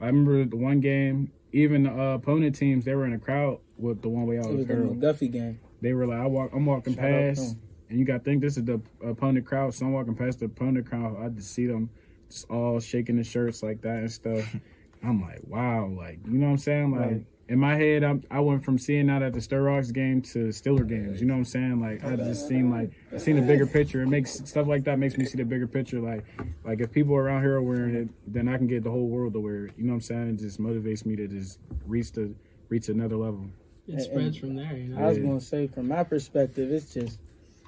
I 0.00 0.06
remember 0.06 0.44
the 0.44 0.56
one 0.56 0.80
game, 0.80 1.32
even 1.52 1.84
the 1.84 1.90
uh, 1.90 2.14
opponent 2.14 2.56
teams, 2.56 2.84
they 2.84 2.94
were 2.94 3.06
in 3.06 3.12
a 3.12 3.18
crowd 3.18 3.58
with 3.76 4.02
the 4.02 4.08
one 4.08 4.26
way 4.26 4.38
out 4.38 4.46
It 4.46 4.56
was 4.56 4.66
the. 4.66 4.74
McGuffey 4.74 5.30
game. 5.30 5.60
They 5.80 5.94
were 5.94 6.06
like, 6.06 6.20
I 6.20 6.26
walk, 6.26 6.50
I'm 6.52 6.66
walking 6.66 6.94
Shout 6.94 7.04
past, 7.04 7.56
and 7.88 7.98
you 7.98 8.04
got 8.04 8.18
to 8.18 8.20
think 8.20 8.42
this 8.42 8.56
is 8.56 8.64
the 8.64 8.80
opponent 9.04 9.46
crowd. 9.46 9.74
So 9.74 9.86
I'm 9.86 9.92
walking 9.92 10.14
past 10.14 10.40
the 10.40 10.46
opponent 10.46 10.86
crowd. 10.88 11.16
I 11.22 11.28
just 11.28 11.52
see 11.52 11.66
them 11.66 11.90
just 12.30 12.48
all 12.50 12.80
shaking 12.80 13.16
the 13.16 13.24
shirts 13.24 13.62
like 13.62 13.82
that 13.82 13.98
and 13.98 14.12
stuff. 14.12 14.56
I'm 15.02 15.22
like, 15.22 15.40
wow, 15.44 15.86
like 15.86 16.18
you 16.26 16.38
know 16.38 16.46
what 16.46 16.52
I'm 16.52 16.58
saying? 16.58 16.90
Like 16.92 17.00
Right. 17.00 17.26
In 17.50 17.58
my 17.58 17.74
head, 17.74 18.04
I'm, 18.04 18.22
I 18.30 18.38
went 18.38 18.64
from 18.64 18.78
seeing 18.78 19.08
that 19.08 19.22
at 19.22 19.32
the 19.32 19.40
Sto-Rox 19.40 19.92
game 19.92 20.22
to 20.22 20.50
Steeler 20.50 20.86
games. 20.86 21.20
You 21.20 21.26
know 21.26 21.34
what 21.34 21.40
I'm 21.40 21.44
saying? 21.46 21.80
Like 21.80 22.04
I 22.04 22.14
just 22.14 22.46
seen 22.46 22.70
like 22.70 22.92
I 23.12 23.18
seen 23.18 23.38
a 23.38 23.42
bigger 23.42 23.66
picture. 23.66 24.02
It 24.02 24.06
makes 24.06 24.34
stuff 24.48 24.68
like 24.68 24.84
that 24.84 25.00
makes 25.00 25.18
me 25.18 25.24
see 25.24 25.36
the 25.36 25.44
bigger 25.44 25.66
picture. 25.66 25.98
Like 25.98 26.24
like 26.64 26.80
if 26.80 26.92
people 26.92 27.16
around 27.16 27.42
here 27.42 27.56
are 27.56 27.62
wearing 27.62 27.96
it, 27.96 28.08
then 28.28 28.48
I 28.48 28.56
can 28.56 28.68
get 28.68 28.84
the 28.84 28.90
whole 28.92 29.08
world 29.08 29.32
to 29.32 29.40
wear 29.40 29.64
it. 29.64 29.72
You 29.76 29.82
know 29.82 29.94
what 29.94 29.96
I'm 29.96 30.00
saying? 30.02 30.28
It 30.28 30.36
just 30.36 30.60
motivates 30.60 31.04
me 31.04 31.16
to 31.16 31.26
just 31.26 31.58
reach 31.86 32.12
the 32.12 32.32
reach 32.68 32.88
another 32.88 33.16
level. 33.16 33.50
It 33.88 34.00
spreads 34.02 34.36
and 34.36 34.38
from 34.38 34.54
there, 34.54 34.76
you 34.76 34.94
know. 34.94 35.04
I 35.04 35.08
was 35.08 35.18
gonna 35.18 35.40
say, 35.40 35.66
from 35.66 35.88
my 35.88 36.04
perspective, 36.04 36.70
it's 36.70 36.94
just 36.94 37.18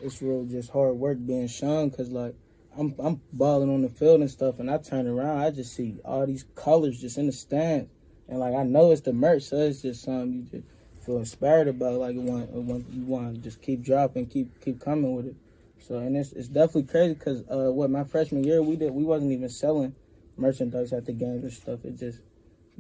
it's 0.01 0.23
real 0.23 0.45
just 0.45 0.71
hard 0.71 0.95
work 0.95 1.19
being 1.27 1.49
shown 1.49 1.89
because 1.89 2.09
like 2.09 2.37
I'm 2.79 2.95
I'm 3.01 3.21
balling 3.33 3.69
on 3.69 3.83
the 3.83 3.89
field 3.89 4.21
and 4.21 4.31
stuff, 4.31 4.61
and 4.61 4.71
I 4.71 4.79
turn 4.79 5.09
around, 5.09 5.41
I 5.41 5.51
just 5.51 5.75
see 5.75 5.99
all 6.05 6.25
these 6.25 6.45
colors 6.55 7.01
just 7.01 7.19
in 7.19 7.27
the 7.27 7.33
stands, 7.33 7.91
and 8.33 8.41
like 8.41 8.55
I 8.55 8.63
know 8.63 8.91
it's 8.93 9.03
the 9.03 9.13
merch, 9.13 9.43
so 9.43 9.59
it's 9.59 9.83
just 9.83 10.05
something 10.05 10.49
you 10.51 10.61
just 10.61 10.65
feel 11.05 11.19
inspired 11.19 11.69
about. 11.69 12.01
Like 12.01 12.15
you 12.15 12.23
want, 12.23 12.51
you 12.51 12.61
want 12.63 12.87
you 12.91 13.05
want 13.05 13.35
to 13.35 13.41
just 13.43 13.61
keep 13.61 13.85
dropping, 13.85 14.25
keep 14.27 14.59
keep 14.65 14.81
coming 14.81 15.15
with 15.15 15.27
it. 15.27 15.37
So 15.79 15.99
and 15.99 16.17
it's 16.17 16.33
it's 16.33 16.49
definitely 16.49 16.85
crazy 16.85 17.13
because 17.13 17.43
uh, 17.43 17.71
what 17.71 17.91
my 17.91 18.05
freshman 18.05 18.43
year 18.43 18.63
we 18.63 18.77
did 18.77 18.91
we 18.91 19.05
wasn't 19.05 19.33
even 19.33 19.51
selling 19.51 19.95
merchandise 20.39 20.95
at 20.95 21.05
the 21.05 21.13
games 21.13 21.43
and 21.45 21.53
stuff. 21.53 21.85
It 21.85 21.99
just 21.99 22.21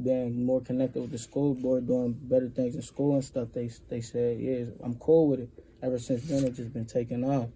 being 0.02 0.46
more 0.46 0.62
connected 0.62 1.02
with 1.02 1.12
the 1.12 1.18
school 1.18 1.52
board, 1.52 1.86
doing 1.86 2.12
better 2.14 2.48
things 2.48 2.74
in 2.74 2.80
school 2.80 3.14
and 3.16 3.24
stuff. 3.24 3.48
They 3.52 3.68
they 3.90 4.00
said, 4.00 4.40
yeah, 4.40 4.64
I'm 4.82 4.94
cool 4.94 5.28
with 5.28 5.40
it. 5.40 5.50
Ever 5.82 5.98
since 5.98 6.22
then, 6.28 6.44
it's 6.44 6.56
just 6.56 6.72
been 6.72 6.86
taking 6.86 7.24
off. 7.24 7.50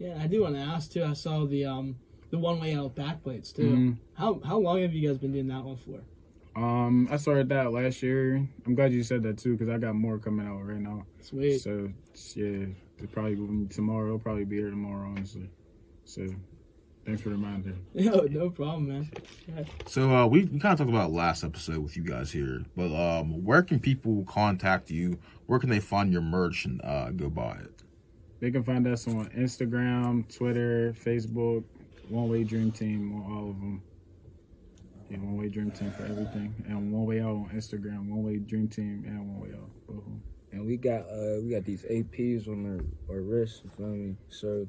Yeah, 0.00 0.18
I 0.20 0.26
do 0.26 0.42
want 0.42 0.56
to 0.56 0.62
ask 0.62 0.90
too. 0.90 1.04
I 1.04 1.12
saw 1.12 1.46
the 1.46 1.66
um 1.66 1.94
the 2.30 2.38
one 2.38 2.58
way 2.58 2.74
out 2.74 2.96
backplates 2.96 3.54
too. 3.54 3.62
Mhm. 3.62 3.96
How 4.14 4.40
how 4.44 4.58
long 4.58 4.82
have 4.82 4.92
you 4.92 5.08
guys 5.08 5.18
been 5.18 5.32
doing 5.32 5.46
that 5.46 5.62
one 5.62 5.76
for? 5.76 6.00
Um, 6.56 7.08
I 7.10 7.16
started 7.16 7.48
that 7.48 7.72
last 7.72 8.02
year. 8.02 8.46
I'm 8.66 8.74
glad 8.74 8.92
you 8.92 9.02
said 9.02 9.22
that 9.24 9.38
too, 9.38 9.56
because 9.56 9.72
I 9.72 9.78
got 9.78 9.94
more 9.94 10.18
coming 10.18 10.46
out 10.46 10.60
right 10.60 10.80
now. 10.80 11.04
Sweet. 11.20 11.58
So 11.58 11.90
yeah, 12.34 12.66
probably 13.12 13.66
tomorrow. 13.68 14.06
It'll 14.06 14.18
probably 14.18 14.44
be 14.44 14.56
here 14.56 14.70
tomorrow, 14.70 15.08
honestly. 15.08 15.50
So 16.04 16.28
thanks 17.04 17.22
for 17.22 17.30
the 17.30 17.36
reminder. 17.36 17.74
Yo, 17.94 18.26
no 18.30 18.50
problem, 18.50 18.88
man. 18.88 19.10
So 19.86 20.14
uh, 20.14 20.26
we, 20.26 20.44
we 20.44 20.60
kind 20.60 20.72
of 20.72 20.78
talked 20.78 20.90
about 20.90 21.10
last 21.10 21.42
episode 21.42 21.78
with 21.78 21.96
you 21.96 22.04
guys 22.04 22.30
here, 22.30 22.62
but 22.76 22.94
um, 22.94 23.44
where 23.44 23.62
can 23.62 23.80
people 23.80 24.24
contact 24.28 24.90
you? 24.90 25.18
Where 25.46 25.58
can 25.58 25.70
they 25.70 25.80
find 25.80 26.12
your 26.12 26.22
merch 26.22 26.66
and 26.66 26.80
uh, 26.84 27.10
go 27.10 27.28
buy 27.30 27.58
it? 27.62 27.82
They 28.40 28.50
can 28.50 28.62
find 28.62 28.86
us 28.86 29.08
on 29.08 29.28
Instagram, 29.30 30.32
Twitter, 30.34 30.94
Facebook, 31.04 31.64
One 32.08 32.28
Way 32.28 32.44
Dream 32.44 32.70
Team 32.70 33.14
on 33.14 33.32
all 33.32 33.50
of 33.50 33.58
them. 33.58 33.82
Yeah, 35.10 35.18
One 35.18 35.36
Way 35.36 35.48
Dream 35.48 35.70
Team 35.70 35.90
for 35.92 36.04
everything, 36.04 36.54
and 36.66 36.90
One 36.92 37.04
Way 37.04 37.20
Out 37.20 37.28
on 37.30 37.50
Instagram, 37.54 38.08
One 38.08 38.22
Way 38.22 38.38
Dream 38.38 38.68
Team, 38.68 39.04
and 39.06 39.18
One 39.28 39.40
Way 39.40 39.54
Out. 39.56 39.70
'em. 39.88 40.22
And 40.52 40.64
we 40.66 40.76
got 40.76 41.00
uh 41.10 41.40
we 41.42 41.50
got 41.50 41.64
these 41.64 41.84
APs 41.84 42.48
on 42.48 42.64
our, 43.08 43.14
our 43.16 43.22
wrist, 43.22 43.62
you 43.64 43.70
feel 43.70 43.86
me? 43.88 44.16
So 44.28 44.66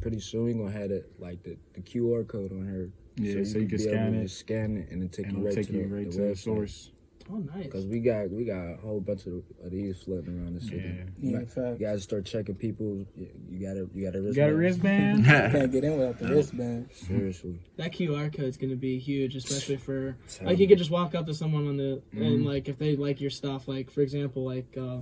pretty 0.00 0.18
soon 0.20 0.44
we 0.44 0.54
gonna 0.54 0.70
have 0.72 0.90
it 0.90 1.10
like 1.18 1.42
the, 1.42 1.56
the 1.74 1.80
QR 1.82 2.26
code 2.26 2.52
on 2.52 2.66
her. 2.66 2.90
Yeah, 3.16 3.44
so 3.44 3.58
you 3.58 3.66
can 3.68 3.76
be 3.76 3.78
scan 3.78 4.14
it. 4.14 4.30
scan 4.30 4.76
it 4.78 4.88
and 4.90 5.02
then 5.02 5.08
take 5.10 5.26
and 5.26 5.38
you 5.38 5.44
right 5.46 5.54
take 5.54 5.66
to 5.66 5.72
you 5.74 5.88
the, 5.88 5.94
right 5.94 6.10
the 6.10 6.16
to 6.16 6.22
the 6.28 6.36
source. 6.36 6.90
Oh, 7.32 7.36
nice. 7.54 7.70
Cause 7.70 7.86
we 7.86 8.00
got 8.00 8.28
we 8.30 8.44
got 8.44 8.72
a 8.72 8.76
whole 8.82 9.00
bunch 9.00 9.26
of, 9.26 9.42
of 9.64 9.70
these 9.70 10.02
floating 10.02 10.36
around 10.42 10.54
the 10.56 10.60
city. 10.60 10.78
Yeah, 11.20 11.30
You, 11.30 11.36
in 11.36 11.46
fact, 11.46 11.78
you 11.80 11.86
gotta 11.86 12.00
start 12.00 12.24
checking 12.24 12.56
people. 12.56 13.06
You 13.16 13.28
you 13.50 13.66
gotta 13.66 13.88
you 13.94 14.04
gotta 14.04 14.18
you 14.20 14.34
got 14.34 14.50
a 14.50 14.54
wristband? 14.56 15.24
can't 15.26 15.70
get 15.70 15.84
in 15.84 15.96
without 15.98 16.18
the 16.18 16.28
wristband. 16.28 16.88
Seriously. 16.92 17.60
that 17.76 17.92
QR 17.92 18.34
code 18.36 18.46
is 18.46 18.56
going 18.56 18.70
to 18.70 18.76
be 18.76 18.98
huge, 18.98 19.36
especially 19.36 19.76
for 19.76 20.16
Tell 20.28 20.46
like 20.48 20.58
you 20.58 20.64
me. 20.64 20.68
could 20.68 20.78
just 20.78 20.90
walk 20.90 21.14
up 21.14 21.26
to 21.26 21.34
someone 21.34 21.68
on 21.68 21.76
the 21.76 22.02
and 22.12 22.40
Mhm. 22.40 22.44
like 22.46 22.68
if 22.68 22.78
they 22.78 22.96
like 22.96 23.20
your 23.20 23.30
stuff, 23.30 23.68
like 23.68 23.90
for 23.90 24.00
example, 24.00 24.44
like 24.44 24.76
uh, 24.76 24.98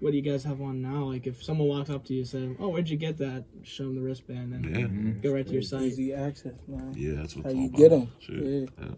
what 0.00 0.10
do 0.10 0.16
you 0.16 0.22
guys 0.22 0.42
have 0.42 0.60
on 0.60 0.82
now? 0.82 1.04
Like 1.04 1.28
if 1.28 1.44
someone 1.44 1.68
walks 1.68 1.88
up 1.88 2.04
to 2.06 2.12
you 2.14 2.20
and 2.22 2.28
says, 2.28 2.56
"Oh, 2.58 2.68
where'd 2.70 2.88
you 2.88 2.96
get 2.96 3.18
that?" 3.18 3.44
Show 3.62 3.84
them 3.84 3.94
the 3.94 4.00
wristband 4.02 4.52
and 4.54 4.76
Yeah. 4.76 5.20
go 5.22 5.32
right 5.34 5.46
to 5.46 5.52
your 5.52 5.62
site. 5.62 5.82
Easy 5.82 6.12
access, 6.12 6.54
man. 6.66 6.92
Yeah, 6.96 7.12
that's 7.14 7.36
what 7.36 7.44
How 7.44 7.50
it's 7.50 7.58
you 7.60 7.62
all 7.62 7.68
get 7.78 7.86
about. 7.92 7.98
them? 8.00 8.10
Shit. 8.18 8.68
Yeah. 8.80 8.94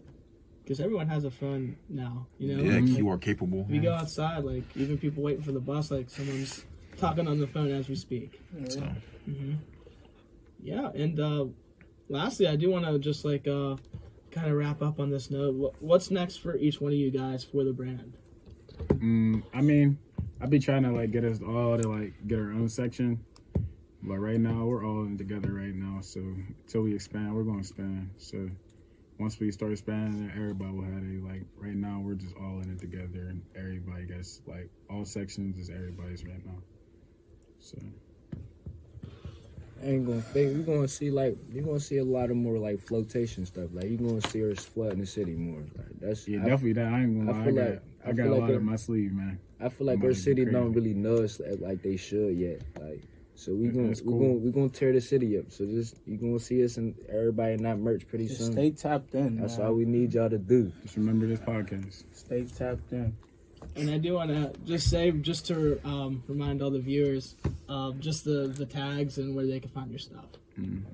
Because 0.65 0.79
everyone 0.79 1.07
has 1.07 1.25
a 1.25 1.31
phone 1.31 1.77
now. 1.87 2.25
You 2.39 2.57
know. 2.57 2.63
Yeah, 2.63 2.79
Like, 2.79 3.03
are 3.03 3.19
capable. 3.19 3.65
We 3.69 3.75
you 3.75 3.83
go 3.83 3.93
outside, 3.93 4.43
like 4.43 4.63
even 4.75 4.97
people 4.97 5.21
waiting 5.21 5.43
for 5.43 5.51
the 5.51 5.59
bus, 5.59 5.91
like 5.91 6.09
someone's 6.09 6.65
talking 6.97 7.27
on 7.27 7.39
the 7.39 7.45
phone 7.45 7.69
as 7.71 7.87
we 7.87 7.95
speak. 7.95 8.41
So, 8.67 8.81
hmm 9.25 9.53
Yeah, 10.63 10.89
and 10.95 11.19
uh, 11.19 11.45
lastly, 12.09 12.47
I 12.47 12.55
do 12.55 12.71
want 12.71 12.85
to 12.85 12.97
just 12.97 13.23
like 13.23 13.47
uh, 13.47 13.75
kind 14.31 14.49
of 14.49 14.57
wrap 14.57 14.81
up 14.81 14.99
on 14.99 15.11
this 15.11 15.29
note. 15.29 15.75
What's 15.79 16.09
next 16.09 16.37
for 16.37 16.57
each 16.57 16.81
one 16.81 16.91
of 16.91 16.97
you 16.97 17.11
guys 17.11 17.43
for 17.43 17.63
the 17.63 17.71
brand? 17.73 18.17
Mm, 18.95 19.43
I 19.53 19.61
mean, 19.61 19.99
I 20.41 20.47
be 20.47 20.57
trying 20.57 20.81
to 20.83 20.91
like 20.91 21.11
get 21.11 21.23
us 21.23 21.41
all 21.41 21.77
to 21.77 21.87
like 21.87 22.13
get 22.25 22.39
our 22.39 22.51
own 22.51 22.69
section, 22.69 23.23
but 24.01 24.17
right 24.17 24.39
now 24.39 24.65
we're 24.65 24.83
all 24.83 25.03
in 25.03 25.15
together 25.15 25.53
right 25.53 25.75
now. 25.75 26.01
So 26.01 26.21
until 26.21 26.81
we 26.81 26.95
expand, 26.95 27.35
we're 27.35 27.43
gonna 27.43 27.59
expand. 27.59 28.09
So 28.17 28.49
once 29.17 29.39
we 29.39 29.51
start 29.51 29.71
expanding, 29.71 30.31
everybody 30.35 30.71
will 30.71 30.83
have 30.83 31.03
a 31.03 31.25
like. 31.27 31.43
Right 31.57 31.75
now, 31.75 32.01
we're 32.03 32.15
just 32.15 32.35
all 32.35 32.59
in 32.61 32.69
it 32.71 32.79
together, 32.79 33.29
and 33.29 33.41
everybody 33.55 34.05
gets 34.05 34.41
like 34.45 34.69
all 34.89 35.05
sections 35.05 35.57
is 35.57 35.69
everybody's 35.69 36.25
right 36.25 36.45
now. 36.45 36.59
So 37.59 37.77
I 39.83 39.87
ain't 39.87 40.05
gonna 40.05 40.21
fake. 40.21 40.51
You're 40.53 40.63
gonna 40.63 40.87
see 40.87 41.11
like 41.11 41.37
you're 41.51 41.63
gonna 41.63 41.79
see 41.79 41.97
a 41.97 42.03
lot 42.03 42.29
of 42.31 42.37
more 42.37 42.57
like 42.57 42.79
flotation 42.79 43.45
stuff. 43.45 43.69
Like 43.73 43.85
you're 43.89 43.97
gonna 44.09 44.21
see 44.21 44.49
us 44.51 44.63
flooding 44.65 44.99
the 44.99 45.05
city 45.05 45.35
more. 45.35 45.61
Like 45.77 45.99
that's 45.99 46.27
yeah, 46.27 46.39
I, 46.41 46.49
definitely 46.49 46.73
that. 46.73 46.87
I 46.93 47.01
ain't 47.01 47.17
gonna 47.25 47.31
I 47.31 47.35
lie. 47.35 47.41
I, 47.41 47.45
feel 47.45 47.55
got 47.55 47.69
like- 47.69 47.81
I 48.05 48.09
I 48.09 48.13
got 48.13 48.23
feel 48.23 48.27
a 48.27 48.33
like 48.33 48.41
lot 48.41 48.49
it- 48.51 48.55
up 48.57 48.61
my 48.63 48.75
sleeve, 48.75 49.13
man. 49.13 49.39
I 49.59 49.69
feel 49.69 49.87
like 49.87 50.03
our 50.03 50.13
city 50.13 50.43
don't 50.45 50.73
really 50.73 50.93
know 50.93 51.17
us 51.23 51.39
like 51.59 51.81
they 51.81 51.95
should 51.97 52.35
yet. 52.37 52.61
Like 52.79 53.01
so 53.35 53.53
we 53.53 53.67
Yeah, 53.67 53.71
gonna 53.73 53.87
that's 53.87 54.01
we 54.01 54.11
cool. 54.11 54.19
gonna 54.19 54.33
we 54.33 54.51
gonna 54.51 54.69
tear 54.69 54.93
the 54.93 55.01
city 55.01 55.37
up. 55.37 55.51
So 55.51 55.65
just 55.65 55.97
you 56.05 56.17
gonna 56.17 56.39
see 56.39 56.63
us 56.63 56.77
and 56.77 56.95
everybody 57.09 57.53
in 57.53 57.63
that 57.63 57.77
merch 57.77 58.07
pretty 58.07 58.27
Just 58.27 58.39
soon. 58.39 58.51
stay 58.53 58.71
tapped 58.71 59.13
in. 59.15 59.37
That's 59.37 59.57
man. 59.57 59.67
all 59.67 59.73
we 59.73 59.85
need 59.85 60.13
y'all 60.13 60.29
to 60.29 60.37
do. 60.37 60.71
Just 60.83 60.95
remember 60.97 61.27
this 61.27 61.39
podcast. 61.39 62.03
Stay 62.13 62.43
tapped 62.45 62.91
in. 62.91 63.15
And 63.75 63.89
I 63.89 63.97
do 63.97 64.13
want 64.13 64.29
to 64.29 64.53
just 64.63 64.89
say, 64.89 65.11
just 65.11 65.47
to 65.47 65.81
um, 65.83 66.23
remind 66.27 66.61
all 66.61 66.69
the 66.69 66.79
viewers, 66.79 67.35
um, 67.67 67.99
just 67.99 68.23
the 68.23 68.47
the 68.47 68.65
tags 68.65 69.17
and 69.17 69.35
where 69.35 69.45
they 69.45 69.59
can 69.59 69.69
find 69.71 69.89
your 69.89 69.99
stuff. 69.99 70.25
One 70.55 70.85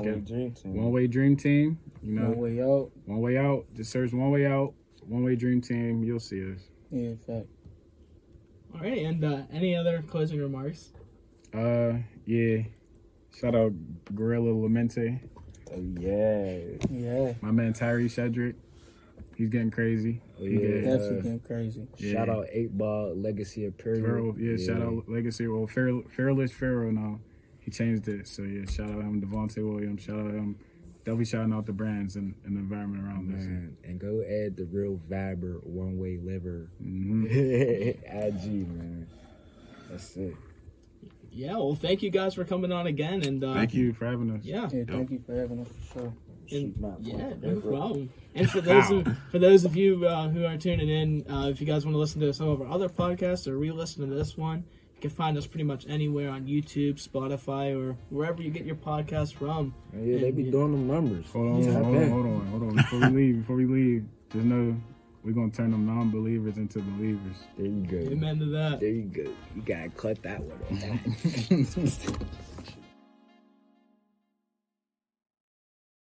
Okay. 0.00 0.12
way 0.12 0.20
dream 0.20 0.50
team. 0.52 0.74
One 0.74 0.90
way 0.92 1.06
dream 1.06 1.36
team. 1.36 1.78
You 2.02 2.12
know, 2.14 2.28
No 2.32 2.38
way 2.38 2.60
out. 2.62 2.90
one 3.06 3.20
way 3.20 3.38
out. 3.38 3.64
Just 3.74 3.90
search 3.90 4.12
one 4.12 4.30
way 4.30 4.44
out. 4.46 4.74
One 5.06 5.22
way 5.24 5.36
dream 5.36 5.60
team. 5.62 6.02
You'll 6.04 6.20
see 6.20 6.42
us. 6.52 6.58
Yeah, 6.90 7.10
in 7.10 7.16
fact. 7.16 7.46
All 8.74 8.80
right, 8.80 8.98
and 8.98 9.24
uh, 9.24 9.42
any 9.52 9.76
other 9.76 10.02
closing 10.06 10.40
remarks? 10.40 10.90
Uh, 11.54 11.98
yeah. 12.26 12.62
Shout 13.38 13.54
out 13.54 13.72
Gorilla 14.14 14.50
Lamente. 14.50 15.20
Oh 15.72 15.80
yeah. 15.98 16.58
Yeah, 16.90 17.32
My 17.40 17.50
man 17.50 17.72
Tyree 17.72 18.08
Shedrick. 18.08 18.54
He's 19.36 19.48
getting 19.48 19.70
crazy. 19.72 20.20
Oh, 20.40 20.44
He 20.44 20.52
yeah. 20.52 20.58
did. 20.60 20.84
definitely 20.84 21.18
Uh, 21.18 21.22
getting 21.22 21.40
crazy. 21.40 21.88
Yeah. 21.98 22.12
Shout 22.12 22.28
out 22.28 22.46
eight 22.52 22.76
ball 22.76 23.14
legacy 23.16 23.66
of 23.66 23.76
period. 23.76 24.04
Pharaoh, 24.04 24.34
yeah, 24.38 24.56
shout 24.56 24.80
out 24.82 25.08
Legacy. 25.08 25.48
Well, 25.48 25.66
Fear, 25.66 26.02
Fearless 26.10 26.52
Pharaoh 26.52 26.90
now. 26.92 27.18
He 27.60 27.70
changed 27.70 28.06
it. 28.08 28.28
So, 28.28 28.42
yeah, 28.42 28.70
shout 28.70 28.90
out 28.90 29.00
him, 29.02 29.20
Devontae 29.22 29.68
Williams. 29.68 30.02
Shout 30.02 30.18
out 30.20 30.30
him. 30.30 30.56
They'll 31.04 31.16
be 31.16 31.24
shouting 31.24 31.52
out 31.52 31.66
the 31.66 31.72
brands 31.72 32.14
and, 32.16 32.34
and 32.44 32.54
the 32.56 32.60
environment 32.60 33.04
around 33.04 33.34
us. 33.34 33.44
Man, 33.44 33.76
and 33.84 33.98
go 33.98 34.22
add 34.22 34.56
the 34.56 34.66
real 34.66 35.00
Viber 35.10 35.62
one 35.64 35.98
way 35.98 36.18
liver. 36.22 36.68
hmm 36.78 37.26
IG 37.26 38.68
man. 38.68 39.06
That's 39.90 40.16
it. 40.16 40.34
Yeah, 41.34 41.56
well, 41.56 41.74
thank 41.74 42.02
you 42.02 42.10
guys 42.10 42.34
for 42.34 42.44
coming 42.44 42.70
on 42.70 42.86
again, 42.86 43.22
and 43.22 43.42
uh, 43.42 43.54
Thank 43.54 43.74
you 43.74 43.92
for 43.92 44.06
having 44.06 44.30
us. 44.30 44.44
Yeah, 44.44 44.68
Yeah, 44.72 44.84
thank 44.86 45.10
you 45.10 45.18
for 45.18 45.34
having 45.34 45.60
us 45.60 45.68
for 45.90 45.98
sure. 45.98 46.12
and, 46.52 46.74
yeah, 47.00 47.32
no 47.42 47.60
problem. 47.60 48.10
And 48.34 48.48
for 48.48 48.60
those 48.70 48.90
of, 48.90 49.18
for 49.32 49.38
those 49.40 49.64
of 49.64 49.74
you 49.74 50.06
uh, 50.06 50.28
who 50.28 50.44
are 50.44 50.56
tuning 50.56 50.88
in, 50.88 51.30
uh, 51.30 51.48
if 51.48 51.60
you 51.60 51.66
guys 51.66 51.84
want 51.84 51.94
to 51.94 51.98
listen 51.98 52.20
to 52.20 52.32
some 52.32 52.48
of 52.48 52.62
our 52.62 52.68
other 52.68 52.88
podcasts 52.88 53.48
or 53.48 53.58
re-listen 53.58 54.08
to 54.08 54.14
this 54.14 54.36
one, 54.36 54.64
you 54.94 55.00
can 55.00 55.10
find 55.10 55.36
us 55.36 55.46
pretty 55.46 55.64
much 55.64 55.86
anywhere 55.88 56.30
on 56.30 56.46
YouTube, 56.46 57.04
Spotify, 57.04 57.76
or 57.76 57.96
wherever 58.10 58.40
you 58.40 58.50
get 58.50 58.64
your 58.64 58.76
podcast 58.76 59.34
from. 59.34 59.74
And 59.92 60.06
yeah, 60.06 60.18
they 60.18 60.30
be 60.30 60.44
doing 60.44 60.70
them 60.70 60.86
numbers. 60.86 61.26
Hold 61.32 61.56
on, 61.56 61.64
Tap 61.64 61.82
hold 61.82 61.96
on, 61.96 62.10
hold 62.10 62.26
on, 62.26 62.46
hold 62.46 62.62
on. 62.62 62.76
Before 62.76 63.00
we 63.00 63.06
leave, 63.08 63.38
before 63.40 63.56
we 63.56 63.66
leave, 63.66 64.04
just 64.30 64.44
know 64.44 64.76
we're 65.24 65.32
gonna 65.32 65.50
turn 65.50 65.70
them 65.70 65.86
non-believers 65.86 66.58
into 66.58 66.80
believers. 66.80 67.36
There 67.56 67.66
you 67.66 67.86
go. 67.86 67.96
Amen 68.12 68.38
to 68.40 68.46
that. 68.46 68.80
There 68.80 68.90
you 68.90 69.02
go. 69.02 69.30
You 69.56 69.62
gotta 69.64 69.88
cut 69.90 70.22
that 70.22 70.40
one. 70.40 71.00
off. 71.56 72.50